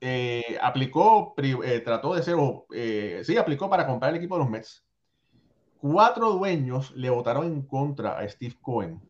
[0.04, 2.34] eh, aplicó, eh, trató de ser,
[2.74, 4.84] eh, sí, aplicó para comprar el equipo de los Mets.
[5.78, 9.00] cuatro dueños le votaron en contra a Steve Cohen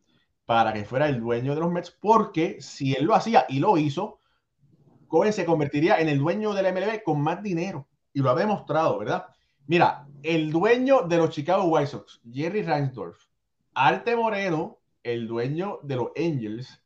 [0.44, 3.78] para que fuera el dueño de los Mets, porque si él lo hacía y lo
[3.78, 4.18] hizo,
[5.08, 7.88] Cohen se convertiría en el dueño del MLB con más dinero.
[8.12, 9.28] Y lo ha demostrado, ¿verdad?
[9.66, 13.16] Mira, el dueño de los Chicago White Sox, Jerry Reinsdorf,
[13.72, 16.82] Arte Moreno, el dueño de los Angels,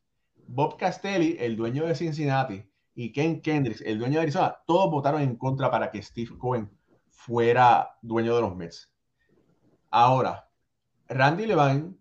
[0.46, 2.64] Bob Castelli, el dueño de Cincinnati,
[2.96, 6.70] y Ken Kendricks, el dueño de Arizona, todos votaron en contra para que Steve Cohen
[7.10, 8.90] fuera dueño de los Mets.
[9.90, 10.48] Ahora,
[11.06, 11.94] Randy Levine,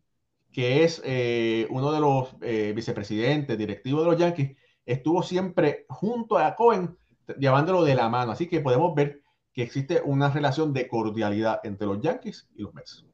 [0.54, 4.56] que es eh, uno de los eh, vicepresidentes, directivos de los Yankees,
[4.86, 6.98] estuvo siempre junto a Cohen,
[7.38, 8.32] llevándolo de la mano.
[8.32, 12.74] Así que podemos ver que existe una relación de cordialidad entre los Yankees y los
[12.74, 13.06] Mets.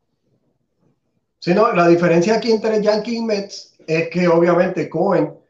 [1.39, 5.40] Sí, no, la diferencia aquí entre Yankees y Mets es que obviamente Cohen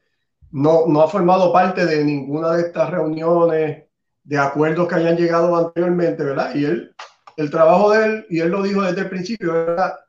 [0.51, 3.83] no, no ha formado parte de ninguna de estas reuniones
[4.23, 6.53] de acuerdos que hayan llegado anteriormente, ¿verdad?
[6.53, 6.95] Y él,
[7.37, 9.99] el trabajo de él, y él lo dijo desde el principio, era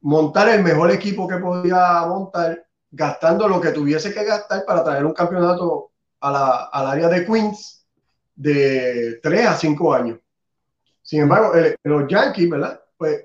[0.00, 5.04] montar el mejor equipo que podía montar, gastando lo que tuviese que gastar para traer
[5.04, 7.86] un campeonato al área de Queens
[8.34, 10.18] de 3 a 5 años.
[11.02, 11.52] Sin embargo,
[11.84, 12.80] los Yankees, ¿verdad?
[12.96, 13.24] Pues,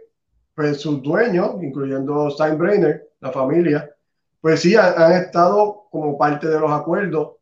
[0.54, 3.90] pues sus dueños, incluyendo Steinbrenner, la familia,
[4.42, 7.34] pues sí, han, estado como parte de los acuerdos,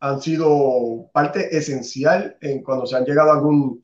[0.00, 3.82] han sido parte esencial en cuando se han llegado a algún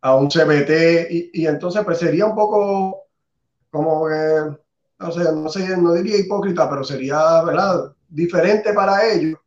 [0.00, 3.06] a un CBT y, entonces pues sería un poco
[3.70, 4.56] como que,
[5.00, 7.92] no sé, no sé, no diría hipócrita, pero sería, ¿verdad?
[8.08, 9.38] Diferente para ellos.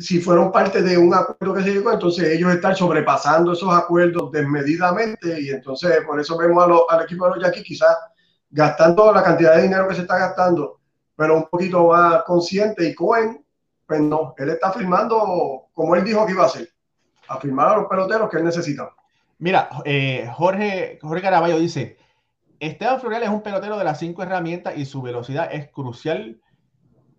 [0.00, 4.30] si fueron parte de un acuerdo que se llegó, entonces ellos están sobrepasando esos acuerdos
[4.32, 7.96] desmedidamente y entonces por eso vemos al equipo de los Yankees quizás
[8.50, 10.79] gastando la cantidad de dinero que se está gastando
[11.20, 12.88] pero un poquito más consciente.
[12.88, 13.44] Y Cohen,
[13.86, 16.66] pues no, él está firmando como él dijo que iba a hacer,
[17.28, 18.90] a firmar a los peloteros que él necesita.
[19.36, 21.98] Mira, eh, Jorge, Jorge Caraballo dice,
[22.58, 26.40] Esteban Florial es un pelotero de las cinco herramientas y su velocidad es crucial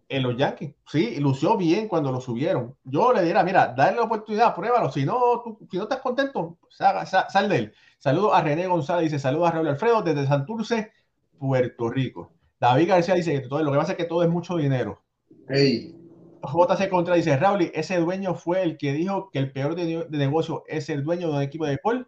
[0.10, 0.74] en los Yankees.
[0.88, 2.76] Sí, lució bien cuando lo subieron.
[2.84, 4.92] Yo le diría, mira, dale la oportunidad, pruébalo.
[4.92, 7.74] Si no, si no estás contento, sal, sal, de él.
[8.00, 10.92] Saludos a René González, dice saludos a Raúl Alfredo desde Santurce,
[11.38, 12.32] Puerto Rico.
[12.62, 15.02] David García dice que todo, lo que pasa es que todo es mucho dinero.
[15.50, 15.98] Hey.
[16.44, 20.64] JC Contra dice, Raúl, ese dueño fue el que dijo que el peor de, negocio
[20.68, 22.08] es el dueño de un equipo de béisbol.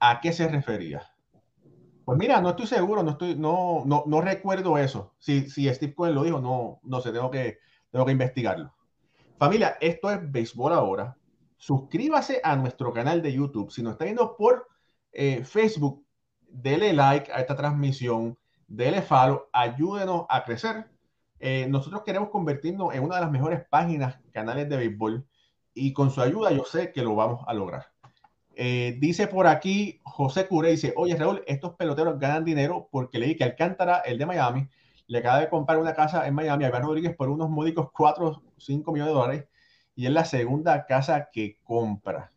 [0.00, 1.08] ¿A qué se refería?
[2.04, 5.14] Pues mira, no estoy seguro, no estoy, no, no, no recuerdo eso.
[5.18, 7.58] Si, si Steve Cohen lo dijo, no, no sé, tengo que,
[7.92, 8.74] tengo que investigarlo.
[9.38, 11.16] Familia, esto es Béisbol Ahora.
[11.58, 13.70] Suscríbase a nuestro canal de YouTube.
[13.70, 14.66] Si nos está viendo por
[15.12, 16.04] eh, Facebook,
[16.48, 20.90] dele like a esta transmisión dele follow, ayúdenos a crecer.
[21.38, 25.26] Eh, nosotros queremos convertirnos en una de las mejores páginas, canales de béisbol,
[25.74, 27.86] y con su ayuda yo sé que lo vamos a lograr.
[28.54, 33.36] Eh, dice por aquí José Cure, dice, oye Raúl, estos peloteros ganan dinero porque leí
[33.36, 34.66] que Alcántara, el de Miami,
[35.06, 38.26] le acaba de comprar una casa en Miami a Iván Rodríguez por unos módicos 4
[38.26, 39.44] o 5 millones de dólares
[39.94, 42.32] y es la segunda casa que compra.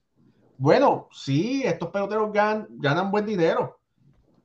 [0.58, 3.79] Bueno, sí, estos peloteros ganan buen dinero.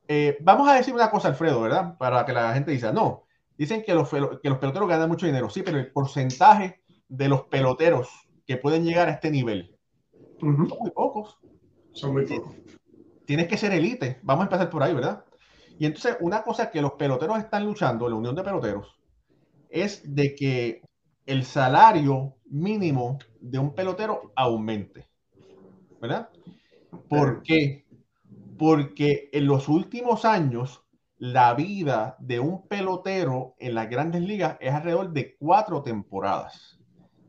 [0.07, 1.97] Eh, vamos a decir una cosa, Alfredo, ¿verdad?
[1.97, 3.23] Para que la gente diga, no,
[3.57, 7.43] dicen que los, que los peloteros ganan mucho dinero, sí, pero el porcentaje de los
[7.43, 8.09] peloteros
[8.45, 9.75] que pueden llegar a este nivel
[10.39, 11.37] son muy pocos.
[11.93, 12.55] Son muy pocos.
[13.25, 15.25] Tienes que ser elite, vamos a empezar por ahí, ¿verdad?
[15.79, 18.99] Y entonces una cosa que los peloteros están luchando, la Unión de Peloteros,
[19.69, 20.81] es de que
[21.25, 25.07] el salario mínimo de un pelotero aumente,
[25.99, 26.29] ¿verdad?
[27.09, 27.84] ¿Por qué?
[28.57, 30.85] Porque en los últimos años
[31.17, 36.79] la vida de un pelotero en las grandes ligas es alrededor de cuatro temporadas.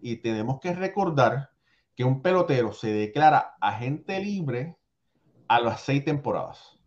[0.01, 1.51] Y tenemos que recordar
[1.95, 4.77] que un pelotero se declara agente libre
[5.49, 6.79] a las seis temporadas.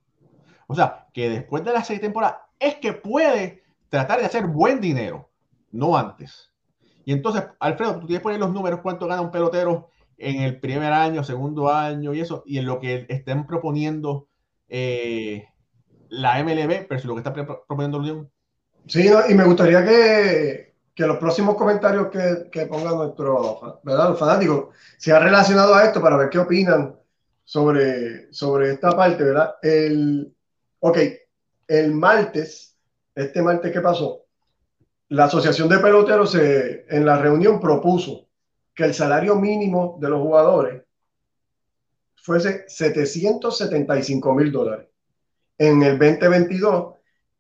[0.68, 4.80] O sea, que después de las seis temporadas es que puede tratar de hacer buen
[4.80, 5.32] dinero,
[5.72, 6.54] no antes.
[7.06, 10.60] Y entonces, Alfredo, tú tienes que poner los números, cuánto gana un pelotero en el
[10.60, 14.29] primer año, segundo año y eso, y en lo que estén proponiendo
[14.70, 15.48] eh,
[16.10, 18.32] la MLB pero lo que está proponiendo Unión.
[18.88, 23.60] Sí, y me gustaría que, que los próximos comentarios que, que pongan nuestros
[24.18, 26.96] fanáticos sean relacionados a esto para ver qué opinan
[27.44, 29.56] sobre, sobre esta parte, ¿verdad?
[29.62, 30.34] El,
[30.80, 30.98] ok,
[31.68, 32.78] el martes,
[33.16, 34.26] este martes que pasó,
[35.10, 38.28] la Asociación de Peloteros se, en la reunión propuso
[38.74, 40.84] que el salario mínimo de los jugadores
[42.22, 44.88] fuese 775 mil dólares
[45.58, 46.96] en el 2022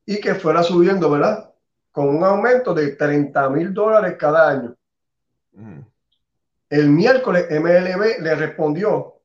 [0.05, 1.53] y que fuera subiendo, ¿verdad?
[1.91, 4.75] Con un aumento de 30 mil dólares cada año.
[6.69, 9.21] El miércoles MLB le respondió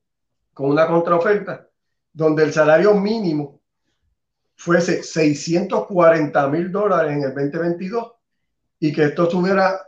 [0.53, 1.69] con una contraoferta
[2.13, 3.61] donde el salario mínimo
[4.57, 8.13] fuese 640 mil dólares en el 2022
[8.79, 9.81] y que esto tuviera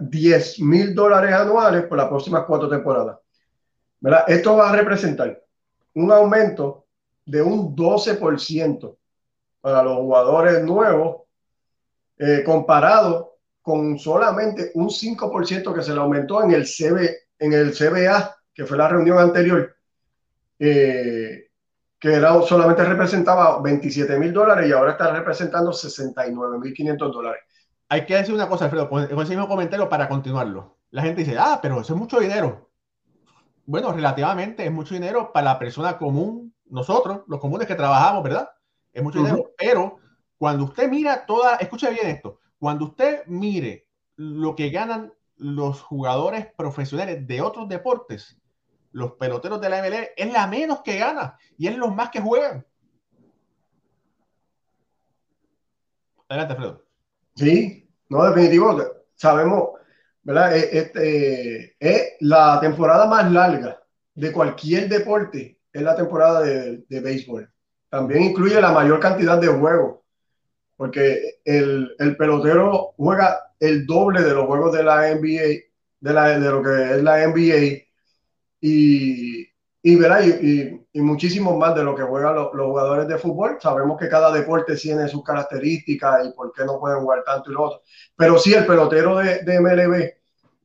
[0.00, 3.18] 10 mil dólares anuales por las próximas cuatro temporadas.
[4.04, 4.24] ¿Verdad?
[4.28, 5.42] Esto va a representar
[5.94, 6.84] un aumento
[7.24, 8.98] de un 12%
[9.62, 11.22] para los jugadores nuevos
[12.18, 17.72] eh, comparado con solamente un 5% que se le aumentó en el, CB, en el
[17.72, 19.74] CBA, que fue la reunión anterior,
[20.58, 21.48] eh,
[21.98, 27.40] que era, solamente representaba 27 mil dólares y ahora está representando 69 mil 500 dólares.
[27.88, 30.76] Hay que decir una cosa, Alfredo, con ese mismo comentario para continuarlo.
[30.90, 32.73] La gente dice, ah, pero eso es mucho dinero.
[33.66, 38.50] Bueno, relativamente es mucho dinero para la persona común, nosotros, los comunes que trabajamos, ¿verdad?
[38.92, 39.98] Es mucho dinero, pero
[40.36, 46.46] cuando usted mira toda, escucha bien esto, cuando usted mire lo que ganan los jugadores
[46.56, 48.38] profesionales de otros deportes,
[48.92, 52.20] los peloteros de la MLB, es la menos que gana y es los más que
[52.20, 52.64] juegan.
[56.28, 56.84] Adelante, Alfredo.
[57.34, 58.78] Sí, no, definitivo,
[59.14, 59.70] sabemos,
[60.24, 60.56] ¿verdad?
[60.56, 63.80] Eh, este, es la temporada más larga
[64.14, 67.50] de cualquier deporte, es la temporada de, de béisbol.
[67.88, 70.04] También incluye la mayor cantidad de juegos
[70.76, 75.64] porque el, el, pelotero juega el doble de los juegos de la NBA,
[76.00, 77.84] de, la, de lo que es la NBA,
[78.60, 79.46] y,
[79.84, 83.58] y, y, y muchísimo más de lo que juegan los, los, jugadores de fútbol.
[83.60, 87.54] Sabemos que cada deporte tiene sus características y por qué no pueden jugar tanto y
[87.54, 87.82] lo otro.
[88.16, 90.10] Pero sí, el pelotero de, de MLB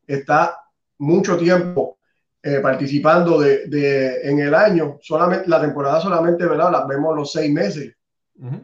[0.08, 0.58] está
[1.00, 1.98] mucho tiempo
[2.42, 4.98] eh, participando de, de, en el año.
[5.02, 6.72] Solamente, la temporada solamente, ¿verdad?
[6.72, 7.94] La vemos los seis meses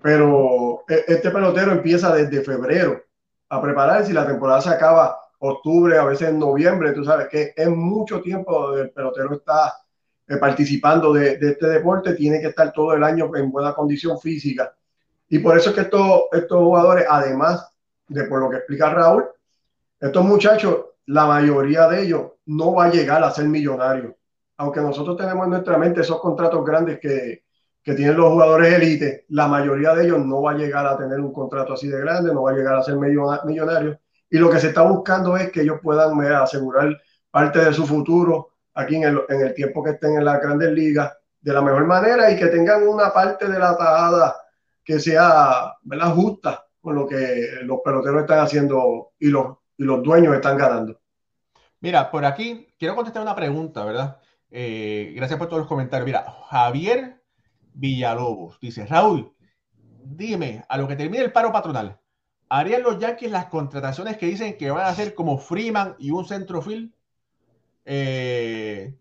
[0.02, 3.02] pero e, este pelotero empieza desde febrero
[3.50, 6.94] a prepararse y la temporada se acaba octubre, a veces en noviembre.
[6.94, 9.74] Tú sabes que es mucho tiempo el pelotero está
[10.28, 14.76] eh, participando de, este deporte, tiene que estar todo el año en buena condición física.
[15.30, 17.68] Y por eso es que estos, estos jugadores, además
[18.08, 19.26] de por lo que explica Raúl,
[20.00, 24.14] estos muchachos, la mayoría de ellos no va a llegar a ser millonarios.
[24.58, 27.44] Aunque nosotros tenemos en nuestra mente esos contratos grandes que,
[27.84, 31.20] que tienen los jugadores élite, la mayoría de ellos no va a llegar a tener
[31.20, 33.98] un contrato así de grande, no va a llegar a ser millonarios.
[34.28, 38.55] Y lo que se está buscando es que ellos puedan asegurar parte de su futuro
[38.76, 41.86] aquí en el, en el tiempo que estén en las grandes ligas de la mejor
[41.86, 44.36] manera y que tengan una parte de la tajada
[44.84, 46.14] que sea ¿verdad?
[46.14, 51.00] justa con lo que los peloteros están haciendo y los, y los dueños están ganando.
[51.80, 54.20] Mira, por aquí quiero contestar una pregunta, ¿verdad?
[54.52, 56.06] Eh, gracias por todos los comentarios.
[56.06, 57.22] Mira, Javier
[57.74, 58.60] Villalobos.
[58.60, 59.34] Dice, Raúl,
[60.04, 62.00] dime, a lo que termine el paro patronal,
[62.50, 66.26] ¿harían los Yankees las contrataciones que dicen que van a hacer como Freeman y un
[66.26, 66.96] centrofil?
[67.86, 68.98] Eh,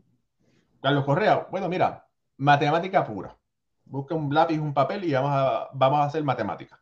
[0.80, 3.36] Carlos Correa, bueno, mira, matemática pura.
[3.86, 6.80] Busca un lápiz, un papel y vamos a, vamos a hacer matemática.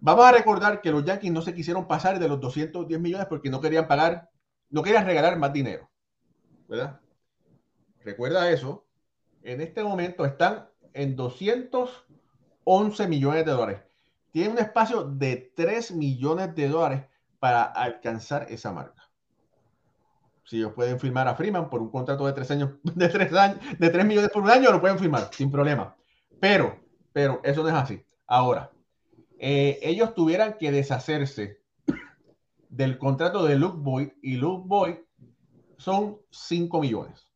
[0.00, 3.50] Vamos a recordar que los Yankees no se quisieron pasar de los 210 millones porque
[3.50, 4.30] no querían pagar,
[4.70, 5.90] no querían regalar más dinero.
[6.68, 7.00] ¿Verdad?
[8.02, 8.86] Recuerda eso
[9.42, 13.82] en este momento están en 211 millones de dólares.
[14.32, 17.04] Tienen un espacio de 3 millones de dólares
[17.38, 18.99] para alcanzar esa marca.
[20.44, 23.58] Si ellos pueden firmar a Freeman por un contrato de 3 años, de 3 años,
[23.78, 25.96] de 3 millones por un año, lo pueden firmar sin problema.
[26.40, 26.80] Pero,
[27.12, 28.02] pero eso no es así.
[28.26, 28.70] Ahora,
[29.38, 31.60] eh, ellos tuvieran que deshacerse
[32.68, 34.96] del contrato de Luke Boyd y Luke Boyd
[35.76, 37.26] son 5 millones.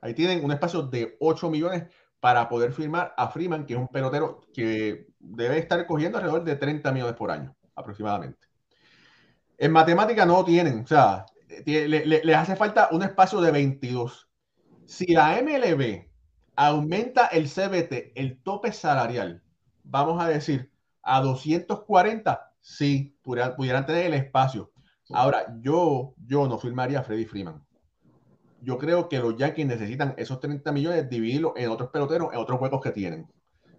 [0.00, 1.84] Ahí tienen un espacio de 8 millones
[2.20, 6.56] para poder firmar a Freeman, que es un pelotero que debe estar cogiendo alrededor de
[6.56, 8.46] 30 millones por año, aproximadamente.
[9.58, 11.26] En matemática no tienen, o sea,
[11.66, 14.28] les hace falta un espacio de 22.
[14.86, 16.08] Si la MLB
[16.56, 19.42] aumenta el CBT, el tope salarial,
[19.84, 20.70] vamos a decir,
[21.02, 24.72] a 240, sí, pudieran, pudieran tener el espacio.
[25.12, 27.64] Ahora, yo, yo no firmaría a Freddy Freeman
[28.62, 32.58] yo creo que los Yankees necesitan esos 30 millones, dividirlos en otros peloteros, en otros
[32.58, 33.26] juegos que tienen.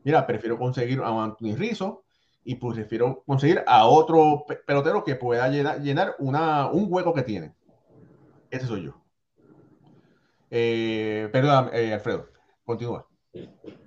[0.03, 2.03] Mira, prefiero conseguir a Anthony Rizzo
[2.43, 7.53] y pues prefiero conseguir a otro pelotero que pueda llenar, una, un hueco que tiene.
[8.51, 9.01] Ese soy yo.
[10.49, 12.27] Eh, perdón, eh, Alfredo,
[12.65, 13.07] continúa.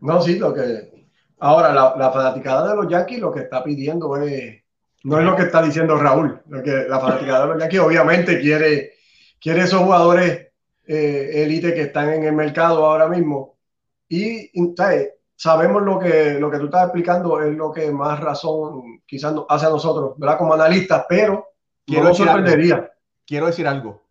[0.00, 1.06] No, sí, lo que.
[1.40, 4.62] Ahora, la, la, fanaticada de los Yankees lo que está pidiendo es.
[5.04, 6.40] No es lo que está diciendo Raúl.
[6.48, 8.94] Lo que la fanaticada de los Yankees obviamente quiere,
[9.38, 10.48] quiere esos jugadores
[10.86, 13.58] eh, élite que están en el mercado ahora mismo.
[14.08, 14.50] Y
[15.36, 19.66] sabemos lo que, lo que tú estás explicando es lo que más razón quizás hace
[19.66, 20.38] a nosotros, ¿verdad?
[20.38, 21.48] Como analistas, pero
[21.84, 22.88] quiero, decir algo,
[23.26, 24.03] quiero decir algo.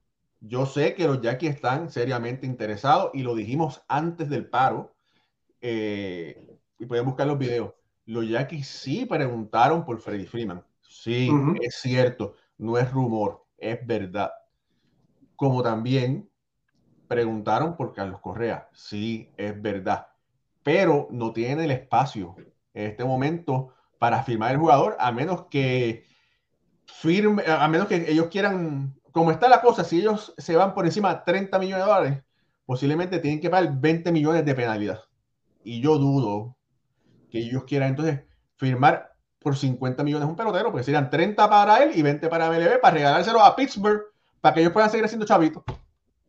[0.45, 4.93] Yo sé que los Yankees están seriamente interesados y lo dijimos antes del paro.
[5.61, 7.73] Eh, y pueden buscar los videos,
[8.05, 10.61] los Yankees sí preguntaron por Freddie Freeman.
[10.81, 11.29] Sí,
[11.61, 14.31] es cierto, no es rumor, es verdad.
[15.37, 16.29] Como también
[17.07, 18.69] preguntaron por Carlos Correa.
[18.73, 20.07] Sí, es verdad.
[20.61, 22.35] Pero no tienen el espacio
[22.73, 26.03] en este momento para firmar el jugador, a menos que
[26.85, 30.85] firme, a menos que ellos quieran, como está la cosa, si ellos se van por
[30.85, 32.23] encima de 30 millones de dólares,
[32.65, 35.01] posiblemente tienen que pagar 20 millones de penalidad.
[35.63, 36.57] Y yo dudo
[37.29, 38.21] que ellos quieran entonces
[38.57, 42.81] firmar por 50 millones un pelotero, porque serían 30 para él y 20 para MLB,
[42.81, 44.01] para regalárselo a Pittsburgh,
[44.41, 45.63] para que ellos puedan seguir haciendo chavitos.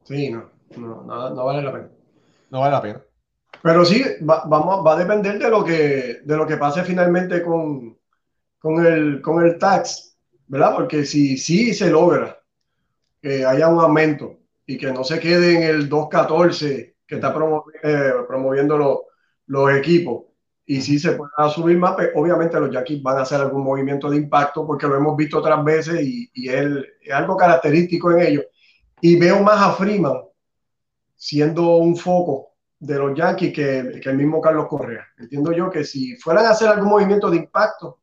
[0.02, 1.88] Sí, no, no, no, vale la pena.
[2.50, 3.02] No vale la pena.
[3.62, 7.42] Pero sí, va, vamos, va a depender de lo que, de lo que pase finalmente
[7.42, 7.96] con,
[8.58, 10.18] con, el, con el tax,
[10.48, 10.74] ¿verdad?
[10.74, 12.43] Porque si sí se logra
[13.24, 17.34] que haya un aumento y que no se quede en el 2.14 que está
[17.82, 19.06] eh, promoviendo
[19.46, 20.24] los equipos,
[20.66, 24.10] y si se puede subir más, pues, obviamente los Yankees van a hacer algún movimiento
[24.10, 26.66] de impacto porque lo hemos visto otras veces y, y es,
[27.14, 28.44] algo característico en ellos.
[29.00, 30.20] Y veo más a Freeman
[31.16, 35.06] siendo un foco de los Yankees que, que, el mismo Carlos Correa.
[35.18, 38.00] Entiendo yo que si fueran a hacer algún movimiento de impacto,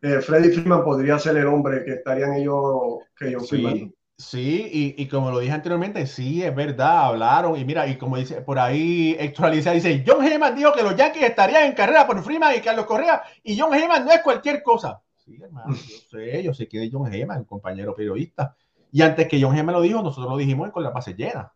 [0.00, 3.94] eh, Freddy Freeman podría ser el hombre que estarían ellos, que ellos sí.
[4.20, 7.58] Sí, y, y, como lo dije anteriormente, sí, es verdad, hablaron.
[7.58, 10.94] Y mira, y como dice por ahí, Héctor Alicia dice: John Heyman dijo que los
[10.94, 13.22] Yankees estarían en carrera por Freeman y Carlos Correa.
[13.42, 15.00] Y John Heyman no es cualquier cosa.
[15.24, 18.54] Sí, hermano, yo sé, yo sé quién es John Heyman, compañero periodista.
[18.92, 21.54] Y antes que John Heyman lo dijo, nosotros lo dijimos con la base llena.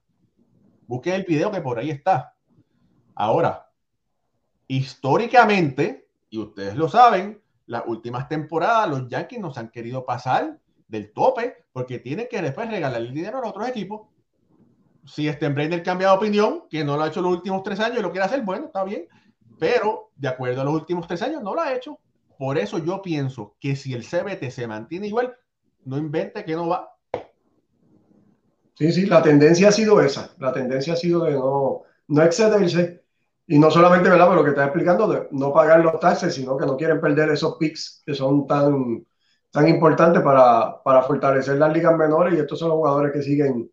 [0.87, 2.35] Busquen el video que por ahí está.
[3.15, 3.71] Ahora,
[4.69, 11.13] históricamente, y ustedes lo saben, las últimas temporadas los Yankees nos han querido pasar del
[11.13, 14.09] tope porque tienen que después regalar el dinero a otros equipos.
[15.07, 18.03] Si Stenbrainer cambia de opinión, que no lo ha hecho los últimos tres años y
[18.03, 19.07] lo quiere hacer, bueno, está bien.
[19.59, 21.99] Pero de acuerdo a los últimos tres años, no lo ha hecho.
[22.39, 25.35] Por eso yo pienso que si el CBT se mantiene igual,
[25.85, 26.91] no invente que no va.
[28.75, 30.35] Sí, sí, la tendencia ha sido esa.
[30.39, 33.05] La tendencia ha sido de no, no excederse.
[33.47, 34.27] Y no solamente, ¿verdad?
[34.27, 37.31] Por lo que está explicando, de no pagar los taxes, sino que no quieren perder
[37.31, 39.05] esos picks que son tan,
[39.55, 43.71] tan importante para, para fortalecer las ligas menores y estos son los jugadores que siguen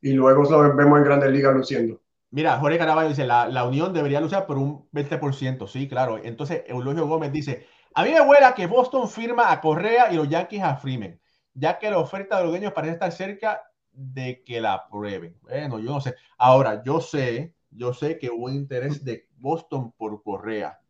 [0.00, 2.00] y luego los vemos en grandes ligas luciendo.
[2.32, 6.18] Mira, Jorge Caraballo dice, la, la Unión debería luchar por un 20%, sí, claro.
[6.18, 7.64] Entonces, Eulogio Gómez dice,
[7.94, 11.20] a mí me huela que Boston firma a Correa y los Yankees a Freeman,
[11.54, 13.62] ya que la oferta de los dueños parece estar cerca
[13.92, 15.38] de que la aprueben.
[15.42, 16.16] Bueno, yo no sé.
[16.38, 20.80] Ahora, yo sé, yo sé que hubo interés de Boston por Correa,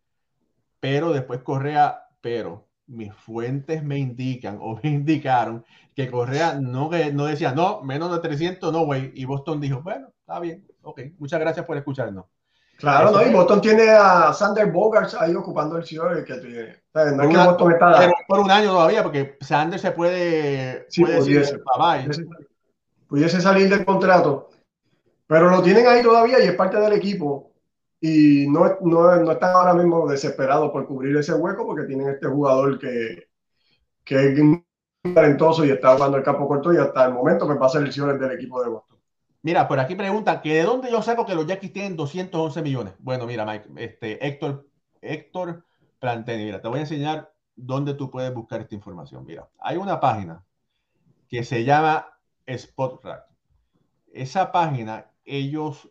[0.81, 5.65] pero después Correa, pero mis fuentes me indican o me indicaron
[5.95, 9.13] que Correa no, no decía, no, menos de 300, no, güey.
[9.15, 12.27] Y Boston dijo, bueno, está bien, ok, muchas gracias por escucharnos.
[12.79, 16.83] Claro, no, y Boston tiene a Sander Bogarts ahí ocupando el ciudad que tiene.
[16.95, 18.11] No es que Boston está...
[18.27, 21.59] por un año todavía, porque Sander se puede, sí, puede pudiese,
[22.07, 22.29] decir,
[23.07, 24.49] pudiese salir del contrato,
[25.27, 27.50] pero lo tienen ahí todavía y es parte del equipo
[28.01, 32.29] y no, no, no, están ahora mismo desesperados por cubrir ese hueco porque tienen este
[32.29, 33.29] jugador que,
[34.05, 37.79] que es talentoso y está jugando el campo corto y hasta el momento me pasa
[37.79, 38.99] elecciones del equipo de Boston.
[39.43, 42.95] Mira, por aquí preguntan que de dónde yo saco que los Yankees tienen 211 millones.
[42.99, 44.67] Bueno, mira, Mike, este, Héctor,
[45.01, 45.65] Héctor
[45.99, 49.25] Planteni, mira, te voy a enseñar dónde tú puedes buscar esta información.
[49.25, 50.45] Mira, hay una página
[51.29, 52.07] que se llama
[52.47, 53.25] Spotrack.
[54.13, 55.91] Esa página, ellos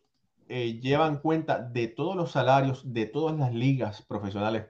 [0.50, 4.66] eh, llevan cuenta de todos los salarios de todas las ligas profesionales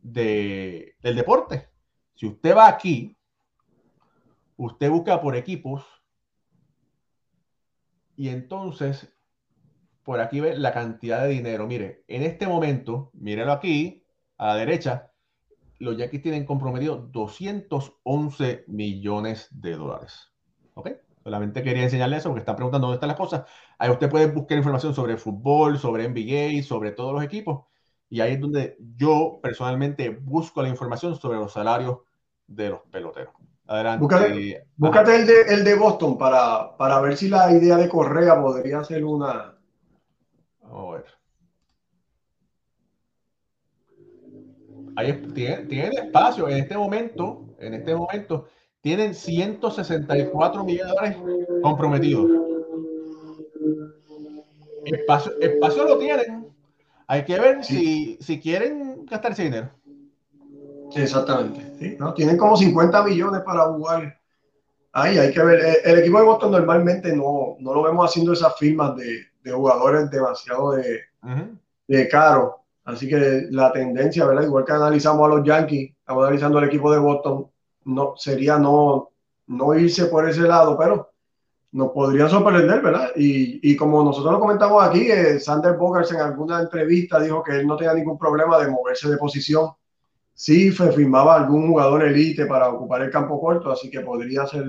[0.00, 1.68] de, del deporte.
[2.14, 3.16] Si usted va aquí,
[4.56, 5.84] usted busca por equipos
[8.16, 9.12] y entonces
[10.02, 11.66] por aquí ve la cantidad de dinero.
[11.66, 14.04] Mire, en este momento, mírelo aquí,
[14.38, 15.12] a la derecha,
[15.78, 20.32] los Yankees tienen comprometido 211 millones de dólares.
[20.74, 20.90] ¿Ok?
[21.22, 23.44] Solamente quería enseñarle eso porque están preguntando dónde están las cosas.
[23.82, 27.64] Ahí usted puede buscar información sobre fútbol, sobre NBA, sobre todos los equipos.
[28.08, 31.98] Y ahí es donde yo personalmente busco la información sobre los salarios
[32.46, 33.34] de los peloteros.
[33.66, 34.00] Adelante.
[34.76, 38.84] Búscate, el, de, el, de, Boston para, para ver si la idea de Correa podría
[38.84, 39.58] ser una.
[40.62, 41.04] A ver.
[44.94, 47.56] Ahí tiene, tiene espacio en este momento.
[47.58, 48.46] En este momento
[48.80, 51.16] tienen 164 millones de dólares
[51.62, 52.51] comprometidos.
[54.84, 56.46] Espacio, espacio lo tienen.
[57.06, 59.70] Hay que ver si, si quieren gastarse dinero.
[60.94, 61.96] exactamente.
[61.98, 62.14] ¿no?
[62.14, 64.18] Tienen como 50 millones para jugar.
[64.92, 65.60] Ahí hay que ver.
[65.60, 69.52] Eh, el, equipo de Boston normalmente no, no lo vemos haciendo esas firmas de, de
[69.52, 71.00] jugadores demasiado de,
[71.86, 74.42] de caro Así que la tendencia, ¿verdad?
[74.42, 77.48] Igual que analizamos a los Yankees, estamos analizando al equipo de Boston,
[77.84, 79.10] no, sería no,
[79.46, 81.11] no irse por ese lado, pero
[81.72, 83.10] nos podrían sorprender, ¿verdad?
[83.16, 87.52] Y, y como nosotros lo comentamos aquí, eh, Sander Bogers en alguna entrevista dijo que
[87.52, 89.70] él no tenía ningún problema de moverse de posición
[90.34, 94.64] si firmaba algún jugador elite para ocupar el campo corto, así que podría ser,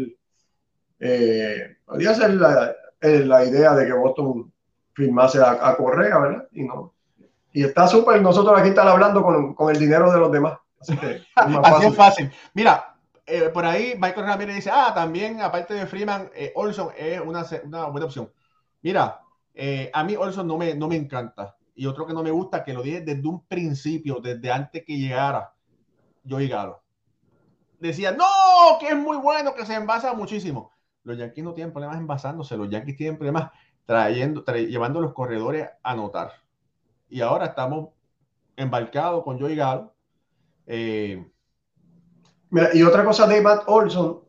[0.99, 4.51] eh, podría ser la, eh, la, idea de que Boston
[4.93, 6.47] firmase a, a Correa, ¿verdad?
[6.51, 6.93] Y no.
[7.54, 10.58] Y está súper, nosotros aquí están hablando con, con, el dinero de los demás.
[10.80, 12.32] Así, que es, así es fácil.
[12.54, 12.93] Mira,
[13.26, 17.45] eh, por ahí Michael Ramírez dice, ah, también aparte de Freeman, eh, Olson es una,
[17.63, 18.32] una, buena opción.
[18.82, 19.21] Mira,
[19.53, 21.55] eh, a mí Olson no me, no me encanta.
[21.76, 24.97] Y otro que no me gusta, que lo dije desde un principio, desde antes que
[24.97, 25.53] llegara
[26.28, 26.84] Joey Galo.
[27.80, 30.71] Decía, no, que es muy bueno, que se envasa muchísimo.
[31.03, 33.51] Los Yankees no tienen problemas envasándose, los Yankees tienen problemas
[33.86, 36.32] trayendo, llevando los corredores a anotar.
[37.09, 37.89] Y ahora estamos
[38.55, 39.93] embarcados con Joey Galo.
[40.65, 41.33] Eh,
[42.54, 44.22] Mira, y otra cosa de Matt Olson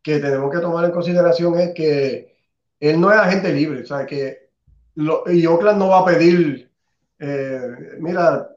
[0.00, 2.36] que tenemos que tomar en consideración es que
[2.78, 4.50] él no es agente libre, o sea, que
[4.94, 6.70] lo, y Oakland no va a pedir,
[7.18, 7.60] eh,
[7.98, 8.48] mira,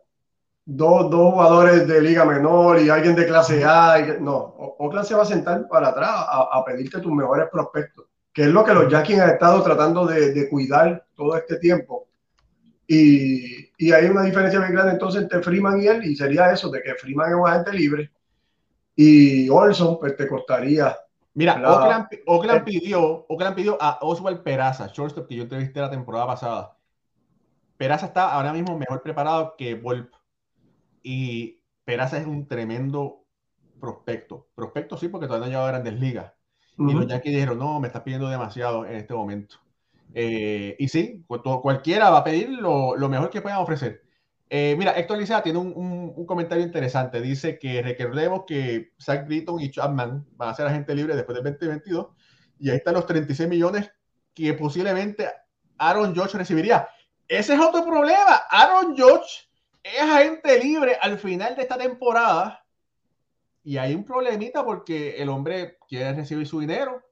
[0.63, 3.99] dos, dos, jugadores de liga menor y alguien de clase A.
[3.99, 4.35] Y, no,
[4.77, 8.49] Oakland se va a sentar para atrás a, a, pedirte tus mejores prospectos, que es
[8.49, 12.09] lo que los Yankees han estado tratando de, de cuidar todo este tiempo.
[12.85, 16.69] Y, y, hay una diferencia muy grande entonces entre Freeman y él, y sería eso,
[16.69, 18.11] de que Freeman es un agente libre
[19.01, 20.93] y Olson, pues te costaría.
[21.33, 21.71] Mira, la...
[21.71, 26.77] Oakland, Oakland, pidió, Oakland pidió a Oswald Peraza, shortstop, que yo entrevisté la temporada pasada.
[27.77, 30.13] Peraza está ahora mismo mejor preparado que Volp.
[31.01, 33.23] Y Peraza es un tremendo
[33.79, 34.49] prospecto.
[34.53, 36.33] Prospecto sí, porque todavía no lleva a grandes ligas.
[36.77, 36.91] Uh -huh.
[36.91, 39.55] Y los Yankees dijeron, no, me estás pidiendo demasiado en este momento.
[40.13, 41.23] Eh, y sí,
[41.61, 44.03] cualquiera va a pedir lo, lo mejor que puedan ofrecer.
[44.51, 47.21] Eh, mira, Héctor Licea tiene un, comentario interesante.
[47.21, 51.53] Dice que recordemos que Zach Britton y Chapman van a ser agentes libres después del
[51.53, 52.07] 2022
[52.59, 53.91] y ahí están los 36 millones
[54.33, 55.29] que posiblemente
[55.77, 56.89] Aaron George recibiría.
[57.27, 58.41] Ese es otro problema.
[58.49, 59.47] Aaron George
[59.83, 62.65] es agente libre al final de esta temporada
[63.63, 67.03] y hay un problemita porque el hombre quiere recibir su dinero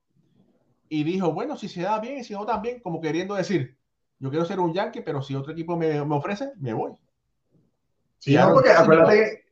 [0.90, 3.78] y dijo, bueno, si se da bien y si no también, como queriendo decir,
[4.20, 6.94] yo quiero ser un yankee, pero si otro equipo me ofrece, me voy.
[8.20, 9.46] Sí, no, porque acuérdate que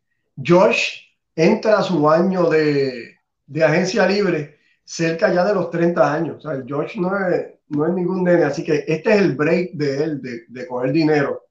[0.45, 0.99] Josh
[1.35, 6.45] entra a su año de, de, agencia libre cerca ya de los 30 años.
[6.45, 9.73] O sea, Josh no es, no es ningún nene, así que este es el break
[9.73, 11.45] de él, de, de coger dinero.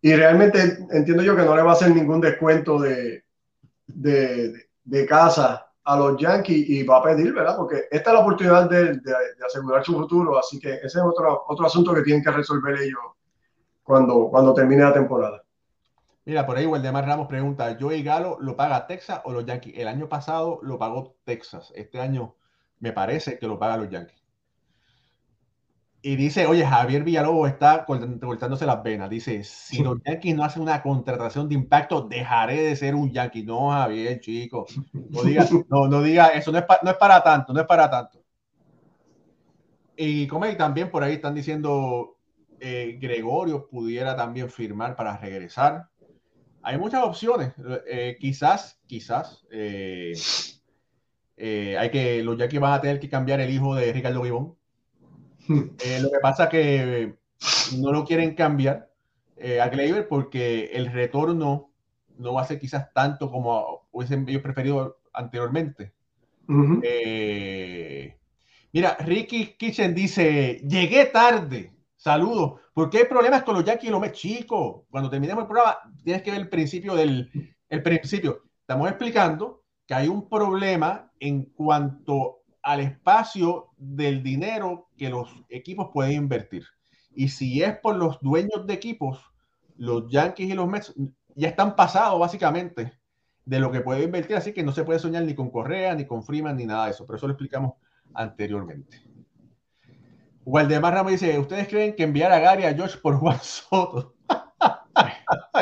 [0.00, 3.24] Y realmente entiendo yo que no le va a hacer ningún descuento de,
[3.86, 7.56] de, de casa a los Yankees y va a pedir, ¿verdad?
[7.56, 10.96] Porque esta es la oportunidad de, de, de, asegurar su futuro, así que ese es
[10.96, 13.00] otro, otro asunto que tienen que resolver ellos
[13.82, 15.41] cuando, cuando termine la temporada.
[16.24, 19.74] Mira, por ahí Waldemar Ramos pregunta, ¿Joey Galo lo paga Texas o los Yankees?
[19.76, 21.72] El año pasado lo pagó Texas.
[21.74, 22.36] Este año
[22.78, 24.22] me parece que lo paga los Yankees.
[26.04, 29.08] Y dice, oye, Javier Villalobos está cortándose las venas.
[29.08, 33.44] Dice, si los Yankees no hacen una contratación de impacto, dejaré de ser un Yankee.
[33.44, 34.66] No, Javier, chico.
[34.92, 37.66] No diga, no, no diga eso, no es, pa, no es para tanto, no es
[37.66, 38.20] para tanto.
[39.96, 42.16] Y como ahí también por ahí están diciendo,
[42.58, 45.91] eh, Gregorio pudiera también firmar para regresar
[46.62, 47.52] hay muchas opciones.
[47.86, 50.12] Eh, quizás, quizás, eh,
[51.36, 54.54] eh, hay que, los Yankees van a tener que cambiar el hijo de Ricardo Vivón.
[55.48, 57.14] lo que pasa es que
[57.78, 58.90] no lo quieren cambiar
[59.60, 61.72] a Gleyber porque el retorno
[62.16, 65.92] no va a ser quizás tanto como hubiesen ellos preferido anteriormente.
[66.46, 68.14] Uh -huh.
[68.72, 71.72] mira, Ricky Kitchen dice, llegué tarde.
[72.02, 72.60] Saludos.
[72.74, 74.82] Porque hay problemas con los Yankees y los Mets, chicos.
[74.90, 77.30] Cuando terminemos el programa, tienes que ver el principio del
[77.68, 78.42] el principio.
[78.60, 85.90] Estamos explicando que hay un problema en cuanto al espacio del dinero que los equipos
[85.92, 86.64] pueden invertir.
[87.14, 89.20] Y si es por los dueños de equipos,
[89.76, 90.92] los Yankees y los Mets
[91.36, 92.98] ya están pasados básicamente
[93.44, 96.04] de lo que puede invertir, así que no se puede soñar ni con Correa, ni
[96.04, 97.74] con Freeman, ni nada de eso, pero eso lo explicamos
[98.12, 99.11] anteriormente.
[100.44, 104.14] Waldemar Ramos dice, ¿ustedes creen que enviar a Gary a George por Juan Soto?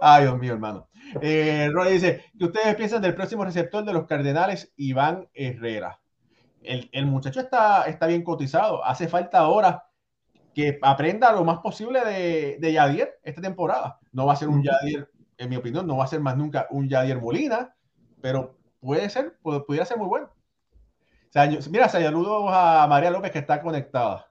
[0.00, 0.88] Ay, Dios mío, hermano.
[1.20, 6.00] Eh, Roy dice, ¿qué ustedes piensan del próximo receptor de los Cardenales, Iván Herrera?
[6.62, 8.84] El, el, muchacho está, está bien cotizado.
[8.84, 9.84] Hace falta ahora
[10.54, 13.98] que aprenda lo más posible de, de Yadier esta temporada.
[14.12, 16.66] No va a ser un Yadier, en mi opinión, no va a ser más nunca
[16.70, 17.74] un Yadier Molina,
[18.20, 20.30] pero puede ser, pudiera ser muy bueno.
[21.70, 24.30] Mira, saludos a María López que está conectada.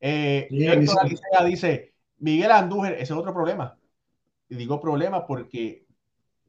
[0.00, 3.76] Eh, Héctor Alicea dice, Miguel Andújar, ese es otro problema.
[4.48, 5.86] Y digo problema porque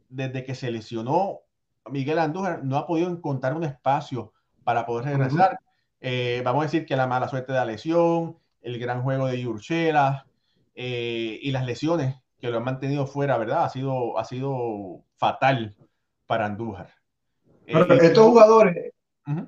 [0.10, 1.42] desde que se lesionó
[1.90, 5.60] Miguel Andújar no ha podido encontrar un espacio para poder regresar.
[6.02, 9.42] Eh, vamos a decir que la mala suerte de la lesión, el gran juego de
[9.42, 10.26] Yurchela
[10.74, 13.64] eh, y las lesiones que lo han mantenido fuera, ¿verdad?
[13.64, 15.76] Ha sido, ha sido fatal
[16.26, 16.90] para Andújar.
[17.68, 18.94] Eh, estos jugadores,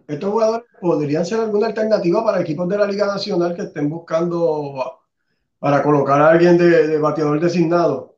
[0.07, 5.01] estos jugadores podrían ser alguna alternativa para equipos de la Liga Nacional que estén buscando
[5.59, 8.17] para colocar a alguien de, de bateador designado.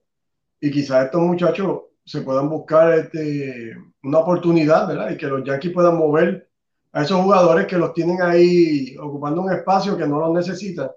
[0.62, 5.12] Y quizás estos muchachos se puedan buscar este, una oportunidad, ¿verdad?
[5.12, 6.50] Y que los Yankees puedan mover
[6.92, 10.90] a esos jugadores que los tienen ahí ocupando un espacio que no los necesitan.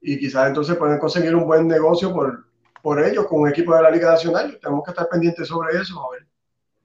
[0.00, 2.46] Y quizás entonces pueden conseguir un buen negocio por,
[2.82, 4.58] por ellos con un equipo de la Liga Nacional.
[4.60, 6.04] Tenemos que estar pendientes sobre eso.
[6.04, 6.26] A ver.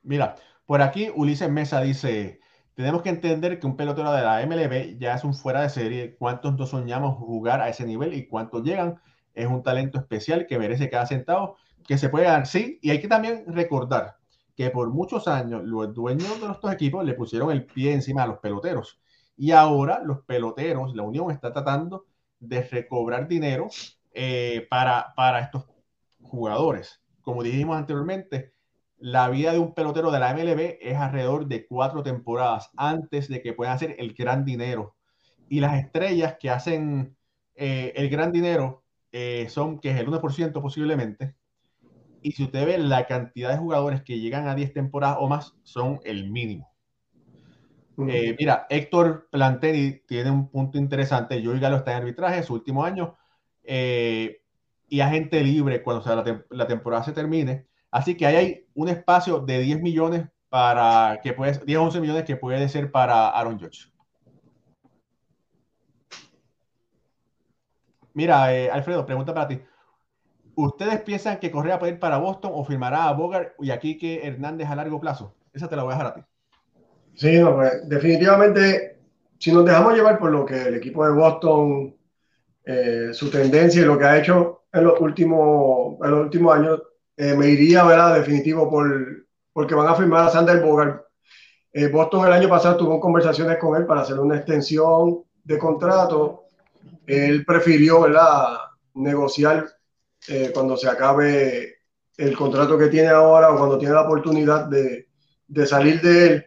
[0.03, 2.39] Mira, por aquí Ulises Mesa dice,
[2.77, 6.15] tenemos que entender que un pelotero de la MLB ya es un fuera de serie.
[6.15, 9.01] ¿Cuántos no soñamos jugar a ese nivel y cuántos llegan?
[9.33, 11.57] Es un talento especial que merece cada centavo
[11.87, 12.77] que se puede dar, sí.
[12.83, 14.17] Y hay que también recordar
[14.55, 18.27] que por muchos años los dueños de estos equipos le pusieron el pie encima a
[18.27, 19.01] los peloteros.
[19.35, 22.05] Y ahora los peloteros, la Unión está tratando
[22.39, 23.69] de recobrar dinero
[24.13, 25.65] eh, para, para estos
[26.21, 27.01] jugadores.
[27.23, 28.53] Como dijimos anteriormente,
[28.99, 33.41] la vida de un pelotero de la MLB es alrededor de cuatro temporadas antes de
[33.41, 34.95] que puedan hacer el gran dinero.
[35.49, 37.15] Y las estrellas que hacen
[37.55, 41.35] eh, el gran dinero eh, son, que es el 1% posiblemente,
[42.21, 45.55] y si usted ve la cantidad de jugadores que llegan a 10 temporadas o más,
[45.63, 46.73] son el mínimo.
[48.09, 51.41] Eh, mira, Héctor Planteri tiene un punto interesante.
[51.41, 53.15] Yo Galo está en arbitraje, su último año,
[53.63, 59.39] y agente libre cuando la, la temporada se termine Así que ahí hay un espacio
[59.39, 63.91] de 10 millones para que puede, 10 11 millones que puede ser para Aaron Judge.
[68.13, 69.61] Mira, eh, Alfredo, pregunta para ti.
[70.55, 74.25] ¿Ustedes piensan que Correa puede ir para Boston o firmará a Bogart y aquí que
[74.25, 75.35] Hernández a largo plazo?
[75.53, 76.21] Esa te la voy a dejar a ti.
[77.13, 78.99] Sí, pues, definitivamente,
[79.37, 81.95] si nos dejamos llevar por lo que el equipo de Boston,
[82.65, 86.81] eh, su tendencia y lo que ha hecho en los últimos, en los últimos años,
[87.17, 88.15] eh, me iría, ¿verdad?
[88.15, 91.03] Definitivo por, porque van a firmar a Sander Bogart.
[91.73, 96.45] Eh, Boston el año pasado tuvo conversaciones con él para hacer una extensión de contrato.
[97.05, 98.57] Él prefirió, ¿verdad?
[98.93, 99.67] Negociar
[100.27, 101.77] eh, cuando se acabe
[102.17, 105.07] el contrato que tiene ahora o cuando tiene la oportunidad de,
[105.47, 106.45] de salir de él.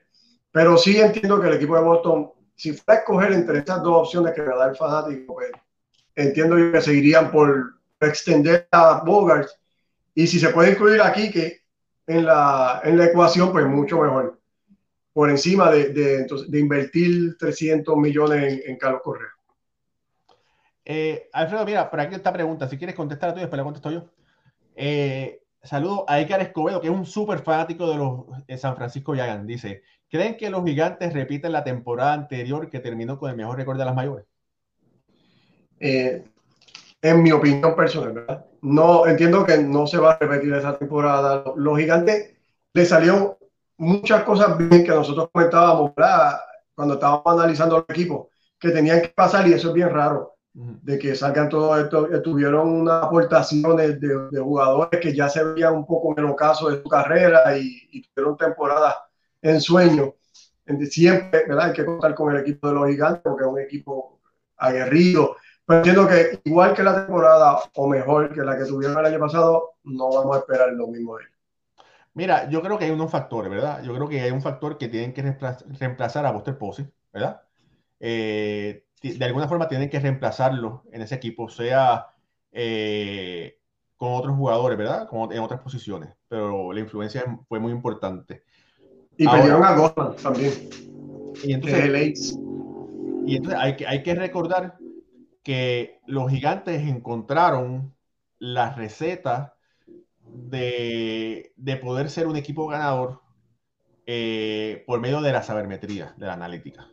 [0.53, 4.07] Pero sí entiendo que el equipo de Boston, si fuera a escoger entre estas dos
[4.07, 5.51] opciones que me da el fanático, pues,
[6.15, 9.49] entiendo que seguirían por extender a Bogart
[10.15, 11.61] y si se puede incluir aquí que
[12.07, 14.41] en la, en la ecuación, pues mucho mejor.
[15.13, 19.29] Por encima de, de, de invertir 300 millones en, Carlos Correa.
[20.85, 22.69] Eh, Alfredo, mira, por aquí esta pregunta.
[22.69, 24.11] Si quieres contestar tú, después la contesto yo.
[24.75, 29.15] Eh, saludo a Icar Escobedo, que es un súper fanático de los de San Francisco
[29.15, 29.47] Giants.
[29.47, 33.79] Dice: ¿Creen que los gigantes repiten la temporada anterior que terminó con el mejor récord
[33.79, 34.27] de las mayores?
[35.79, 36.25] Eh,
[37.03, 38.50] en mi opinión personal, ¿verdad?
[38.63, 41.45] No, entiendo que no se va a repetir esa temporada.
[41.57, 42.35] Los gigantes
[42.75, 43.39] le salió
[43.79, 46.41] muchas cosas bien que nosotros comentábamos, ¿verdad?
[46.75, 50.99] Cuando estábamos analizando el equipo, que tenían que pasar y eso es bien raro, de
[50.99, 56.13] que salgan todo esto, tuvieron unas aportaciones de, jugadores que ya se veían un poco
[56.13, 58.97] en el ocaso de su carrera y, y tuvieron temporadas
[59.41, 60.15] en sueño.
[60.89, 61.69] Siempre, ¿verdad?
[61.69, 64.21] Hay que contar con el equipo de los gigantes porque es un equipo
[64.57, 65.37] aguerrido,
[65.75, 69.75] entiendo que igual que la temporada o mejor que la que tuvieron el año pasado,
[69.85, 71.25] no vamos a esperar lo mismo de
[72.15, 73.83] Mira, yo creo que hay unos factores, ¿verdad?
[73.83, 75.23] Yo creo que hay un factor que tienen que
[75.79, 77.43] reemplazar a Buster Posey, ¿verdad?
[78.01, 82.09] Eh, de alguna forma tienen que reemplazarlo en ese equipo, sea
[82.51, 83.59] eh,
[83.97, 85.07] con otros jugadores, ¿verdad?
[85.09, 88.43] Como en otras posiciones, pero la influencia fue muy importante.
[89.17, 90.53] Y perdieron a Goldman también.
[91.45, 92.37] Y entonces,
[93.25, 94.79] y entonces hay, que, hay que recordar
[95.43, 97.95] que los gigantes encontraron
[98.39, 99.55] la receta
[100.25, 103.21] de, poder ser un equipo ganador
[104.07, 106.89] eh, por medio de la sabermetría, de la analítica.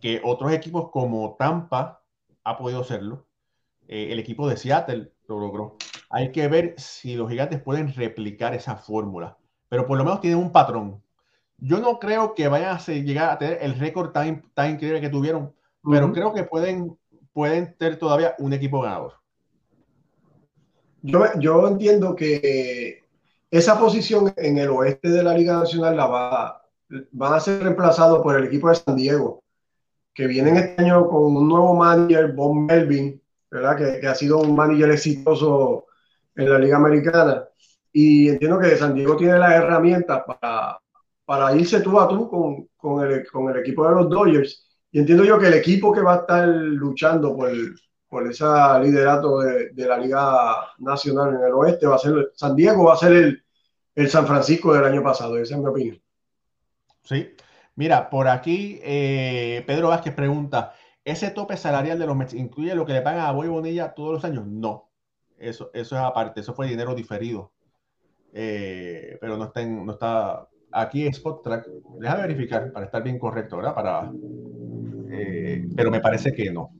[0.00, 2.02] Que otros equipos como Tampa
[2.44, 3.26] ha podido serlo,
[3.88, 5.76] eh, el equipo de Seattle lo logró.
[6.10, 9.38] Hay que ver si los gigantes pueden replicar esa fórmula,
[9.68, 11.02] pero por lo menos tienen un patrón.
[11.58, 15.08] Yo no creo que vayan a llegar a tener el récord tan, tan increíble que
[15.08, 15.54] tuvieron,
[15.88, 16.96] pero creo que pueden,
[17.32, 19.14] pueden tener todavía un equipo ganador.
[21.02, 23.02] Yo, yo entiendo que
[23.50, 26.62] esa posición en el oeste de la Liga Nacional la va,
[27.12, 29.44] van a ser reemplazados por el equipo de San Diego,
[30.14, 33.20] que vienen este año con un nuevo manager, Bob Melvin,
[33.50, 33.76] ¿verdad?
[33.76, 35.86] Que, que ha sido un manager exitoso
[36.34, 37.44] en la Liga Americana.
[37.92, 40.78] Y entiendo que San Diego tiene las herramientas para,
[41.24, 44.73] para irse tú a tú con, con, el, con el equipo de los Dodgers.
[44.94, 47.50] Y entiendo yo que el equipo que va a estar luchando por,
[48.08, 48.44] por ese
[48.80, 52.94] liderato de, de, la Liga Nacional en el oeste va a ser San Diego, va
[52.94, 53.42] a ser el,
[53.96, 55.36] el San Francisco del año pasado.
[55.36, 56.00] Esa es mi opinión.
[57.02, 57.34] Sí.
[57.74, 60.74] Mira, por aquí eh, Pedro Vázquez pregunta,
[61.04, 64.12] ¿ese tope salarial de los Mets incluye lo que le pagan a Boy Bonilla todos
[64.12, 64.46] los años?
[64.46, 64.92] No,
[65.36, 67.52] eso, eso es aparte, eso fue dinero diferido.
[68.32, 71.66] Eh, pero no está, en, no está aquí Spot Track.
[71.98, 73.74] Deja verificar para estar bien correcto, ¿verdad?
[73.74, 74.12] Para,
[75.16, 76.70] eh, pero me parece que no.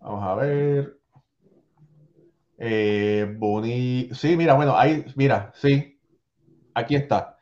[0.00, 0.98] Vamos a ver.
[2.58, 4.10] Eh, Boni.
[4.12, 5.98] Sí, mira, bueno, ahí, mira, sí.
[6.74, 7.36] Aquí está.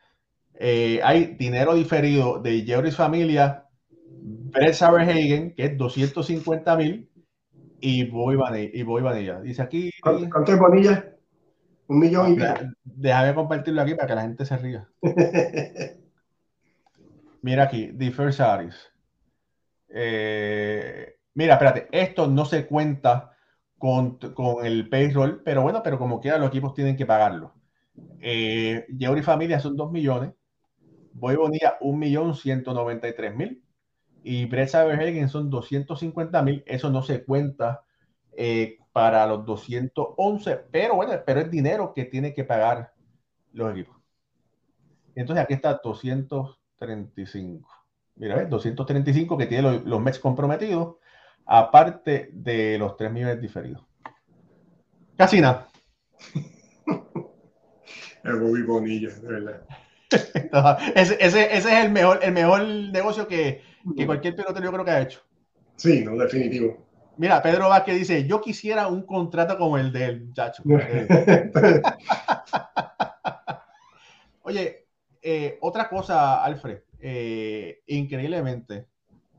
[0.59, 3.65] Eh, hay dinero diferido de Jerry's Familia,
[4.09, 7.09] Brett Saberhagen, que es 250 mil,
[7.79, 8.71] y Boy Vanilla.
[8.73, 9.41] Y Vanilla.
[9.41, 9.91] Dice aquí.
[10.01, 11.13] ¿Cuánto es Vanilla?
[11.87, 12.37] Un millón y
[12.83, 14.89] Déjame compartirlo aquí para que la gente se ría.
[17.41, 18.41] Mira aquí, The First
[19.89, 23.31] Eh, mira, espérate, esto no se cuenta
[23.77, 24.17] con,
[24.63, 27.53] el payroll, pero bueno, pero como quiera los equipos tienen que pagarlo.
[28.19, 28.85] Eh,
[29.23, 30.33] Familia son 2 millones,
[31.13, 33.63] Boy Bonilla 1 millón 193 mil
[34.23, 37.83] y Brett Saberhagen son 250 mil, eso no se cuenta
[38.35, 42.93] eh, para los 211, pero bueno, pero es dinero que tiene que pagar
[43.53, 43.95] los equipos.
[45.15, 47.76] Entonces aquí está 235.
[48.17, 48.49] Mira, ¿ves?
[48.49, 50.95] 235 que tienen los, los Mets comprometidos,
[51.45, 53.83] aparte de los 3 millones diferidos.
[55.15, 55.67] Casi nada.
[58.23, 59.61] El Bobby Bonilla, de verdad.
[60.95, 63.61] ese, ese, ese, es el mejor, el mejor negocio que,
[63.95, 65.21] que cualquier pelotero yo creo que ha hecho.
[65.75, 66.85] Sí, no, definitivo.
[67.17, 70.63] Mira, Pedro Vázquez dice, yo quisiera un contrato como el del muchacho.
[74.43, 74.85] Oye,
[75.21, 78.87] eh, otra cosa, Alfred, eh, increíblemente,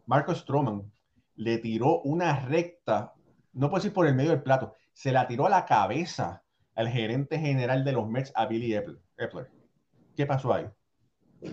[0.07, 0.91] Marco Stroman
[1.37, 3.13] le tiró una recta,
[3.53, 6.43] no puedo decir por el medio del plato, se la tiró a la cabeza
[6.75, 9.49] al gerente general de los Mets, a Billy Epler.
[10.17, 10.67] ¿Qué pasó ahí?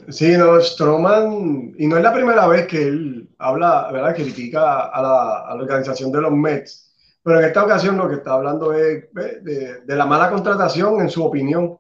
[0.10, 4.16] Sí, no, Stroman, y no es la primera vez que él habla, ¿verdad?
[4.16, 8.74] Critica a la, organización de los Mets, pero en esta ocasión lo que está hablando
[8.74, 11.78] es de la mala contratación, en su opinión,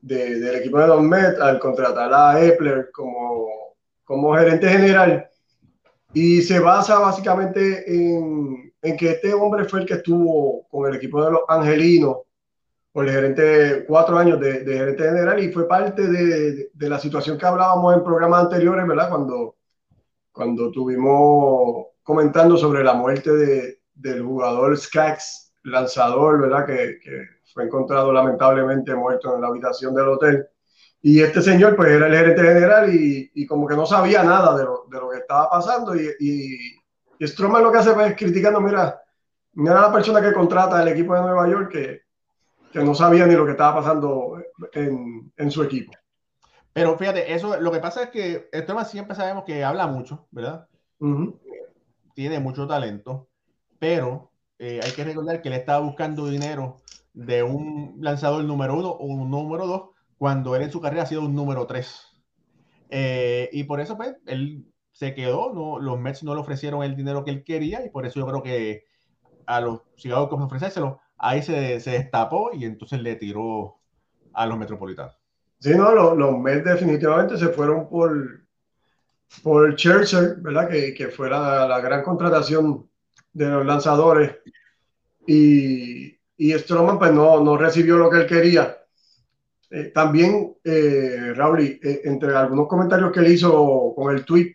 [0.00, 3.48] de, del equipo de los Mets al contratar a Epler como,
[4.04, 5.28] como gerente general.
[6.12, 10.96] Y se basa básicamente en, en que este hombre fue el que estuvo con el
[10.96, 12.18] equipo de los Angelinos
[12.92, 17.38] por el gerente, cuatro años de, gerente general y fue parte de, de, la situación
[17.38, 19.10] que hablábamos en programas anteriores, ¿verdad?
[19.10, 19.56] Cuando,
[20.32, 26.66] cuando tuvimos comentando sobre la muerte de, del jugador Skax, lanzador, ¿verdad?
[26.66, 26.98] Que,
[27.58, 30.46] fue encontrado lamentablemente muerto en la habitación del hotel.
[31.02, 34.56] Y este señor, pues, era el gerente general y, y como que no sabía nada
[34.56, 35.96] de lo, de lo que estaba pasando.
[35.96, 36.76] Y, y,
[37.18, 39.00] y Stroman lo que hace pues, es criticando, mira,
[39.54, 42.08] mira la persona que contrata el equipo de Nueva York que
[42.70, 44.36] que no sabía ni lo que estaba pasando
[44.74, 45.92] en, en su equipo.
[46.74, 50.68] Pero fíjate, eso lo que pasa es que Stroman siempre sabemos que habla mucho, ¿verdad?
[51.00, 51.40] Uh -huh.
[52.14, 53.28] Tiene mucho talento,
[53.78, 56.76] pero eh, hay que recordar que él estaba buscando dinero
[57.18, 61.06] de un lanzador número uno o un número dos cuando él en su carrera ha
[61.06, 62.06] sido un número tres.
[62.90, 66.94] Eh, y por eso, pues, él se quedó, no, los Mets no le ofrecieron el
[66.94, 68.84] dinero que él quería y por eso yo creo que
[69.46, 73.80] a los Chicago Cubs ofrecérselo ahí se, se, destapó y entonces le tiró
[74.32, 75.18] a los metropolitanos.
[75.58, 78.44] Sí, no, los, los Mets definitivamente se fueron por,
[79.42, 80.68] por Churchill, ¿verdad?
[80.68, 82.88] Que, que fue la, la, gran contratación
[83.32, 84.36] de los lanzadores.
[85.26, 88.78] Y, y Stroman pues no, no recibió lo que él quería.
[89.70, 94.54] Eh, también, eh, Raúl, eh, entre algunos comentarios que él hizo con el tweet,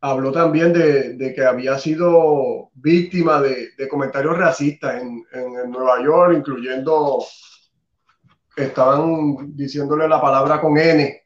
[0.00, 5.70] habló también de, de, que había sido víctima de, de comentarios racistas en, en, en,
[5.70, 7.22] Nueva York, incluyendo,
[8.56, 11.22] estaban diciéndole la palabra con N,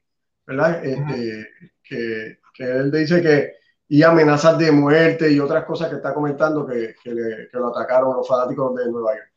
[0.47, 0.85] ¿verdad?
[0.85, 1.49] Este,
[1.83, 3.53] que, que, él dice que,
[3.89, 7.68] y amenazas de muerte y otras cosas que está comentando que, que, le, que lo
[7.68, 9.36] atacaron los fanáticos de Nueva York.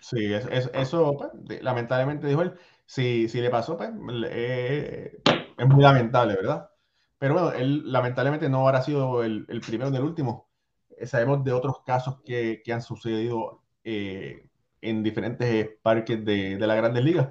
[0.00, 2.54] Sí, es, es, eso, pues, lamentablemente dijo él,
[2.86, 3.90] si, si le pasó, pues,
[4.30, 5.18] eh,
[5.56, 6.70] es muy lamentable, ¿verdad?
[7.18, 10.48] Pero bueno, él lamentablemente no habrá sido el, el primero ni el último.
[10.96, 14.48] Eh, sabemos de otros casos que, que han sucedido eh,
[14.80, 17.30] en diferentes parques de, de la Grandes Ligas.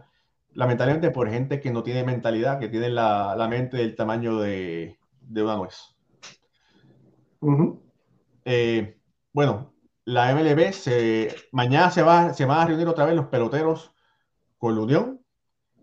[0.54, 4.98] Lamentablemente por gente que no tiene mentalidad, que tiene la, la mente del tamaño de,
[5.22, 5.96] de una nuez.
[7.40, 7.80] Uh -huh.
[8.44, 8.98] eh,
[9.32, 9.74] bueno,
[10.08, 13.94] la MLB se, mañana se, va, se van a reunir otra vez los peloteros
[14.58, 15.22] con la Unión.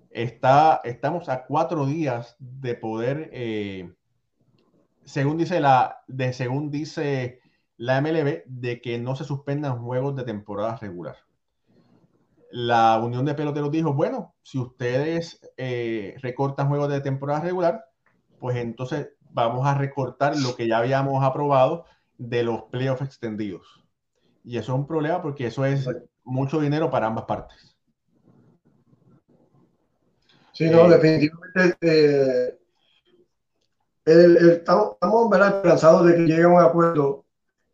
[0.08, 3.92] Está, estamos a cuatro días de poder, eh,
[5.04, 7.40] según dice la, de, según dice
[7.76, 11.18] la MLB, de que no se suspendan juegos de temporada regular.
[12.50, 17.84] La Unión de Peloteros dijo, bueno, si ustedes eh, recortan juegos de temporada regular,
[18.38, 21.84] pues entonces vamos a recortar lo que ya habíamos aprobado
[22.16, 23.83] de los playoffs extendidos.
[24.44, 25.88] Y eso es un problema porque eso es
[26.22, 27.74] mucho dinero para ambas partes.
[30.52, 32.58] Sí, no, eh, definitivamente.
[34.06, 37.24] Eh, estamos, estamos esperanzados de que llegue a un acuerdo.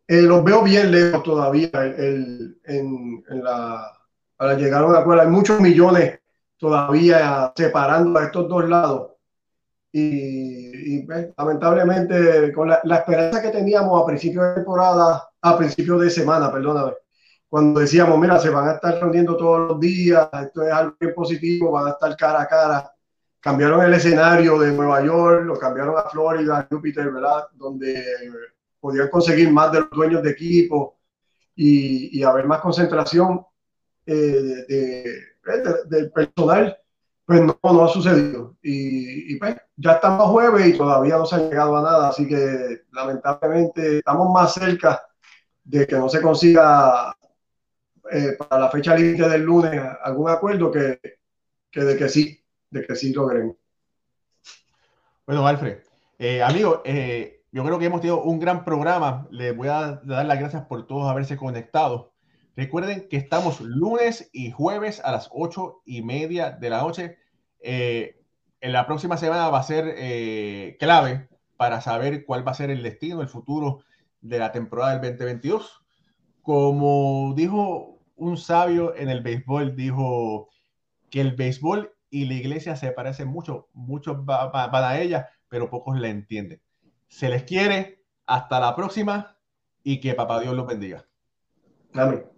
[0.06, 3.92] Eh, los veo bien lejos todavía el, en, en la,
[4.36, 5.22] para llegar a un acuerdo.
[5.22, 6.20] Hay muchos millones
[6.56, 9.12] todavía separando a estos dos lados.
[9.92, 15.98] Y, pues, lamentablemente, con la, la, esperanza que teníamos a principio de temporada, a principio
[15.98, 16.92] de semana, perdóname,
[17.48, 21.12] cuando decíamos, mira, se van a estar reuniendo todos los días, esto es algo bien
[21.14, 22.94] positivo, van a estar cara a cara.
[23.40, 27.48] Cambiaron el escenario de Nueva York, lo cambiaron a Florida, a Júpiter, ¿verdad?
[27.54, 28.04] Donde
[28.78, 31.00] podían conseguir más de los dueños de equipo
[31.56, 33.44] y, y haber más concentración
[34.06, 35.22] eh, de,
[35.86, 36.76] del personal
[37.30, 38.56] pues no, no ha sucedido.
[38.62, 42.82] Y, pues ya estamos jueves y todavía no se ha llegado a nada, así que
[42.90, 45.00] lamentablemente estamos más cerca
[45.70, 47.16] de que no se consiga
[48.10, 51.00] eh, para la fecha límite del lunes algún acuerdo que,
[51.70, 53.56] que, de que sí, de que sí logremos.
[55.24, 55.78] Bueno, Alfred,
[56.18, 59.28] eh, amigo, eh, yo creo que hemos tenido un gran programa.
[59.30, 62.14] Les voy a dar las gracias por todos haberse conectado.
[62.56, 67.16] Recuerden que estamos lunes y jueves a las ocho y media de la noche.
[67.60, 72.82] En la próxima semana va a ser clave para saber cuál va a ser el
[72.82, 73.84] destino, el futuro
[74.20, 75.84] de la temporada del 2022.
[76.42, 80.48] Como dijo un sabio en el béisbol, dijo
[81.10, 85.98] que el béisbol y la iglesia se parecen mucho, muchos van a ella, pero pocos
[85.98, 86.60] la entienden.
[87.08, 89.36] Se les quiere, hasta la próxima
[89.82, 91.06] y que papá Dios los bendiga.
[91.94, 92.29] Amén.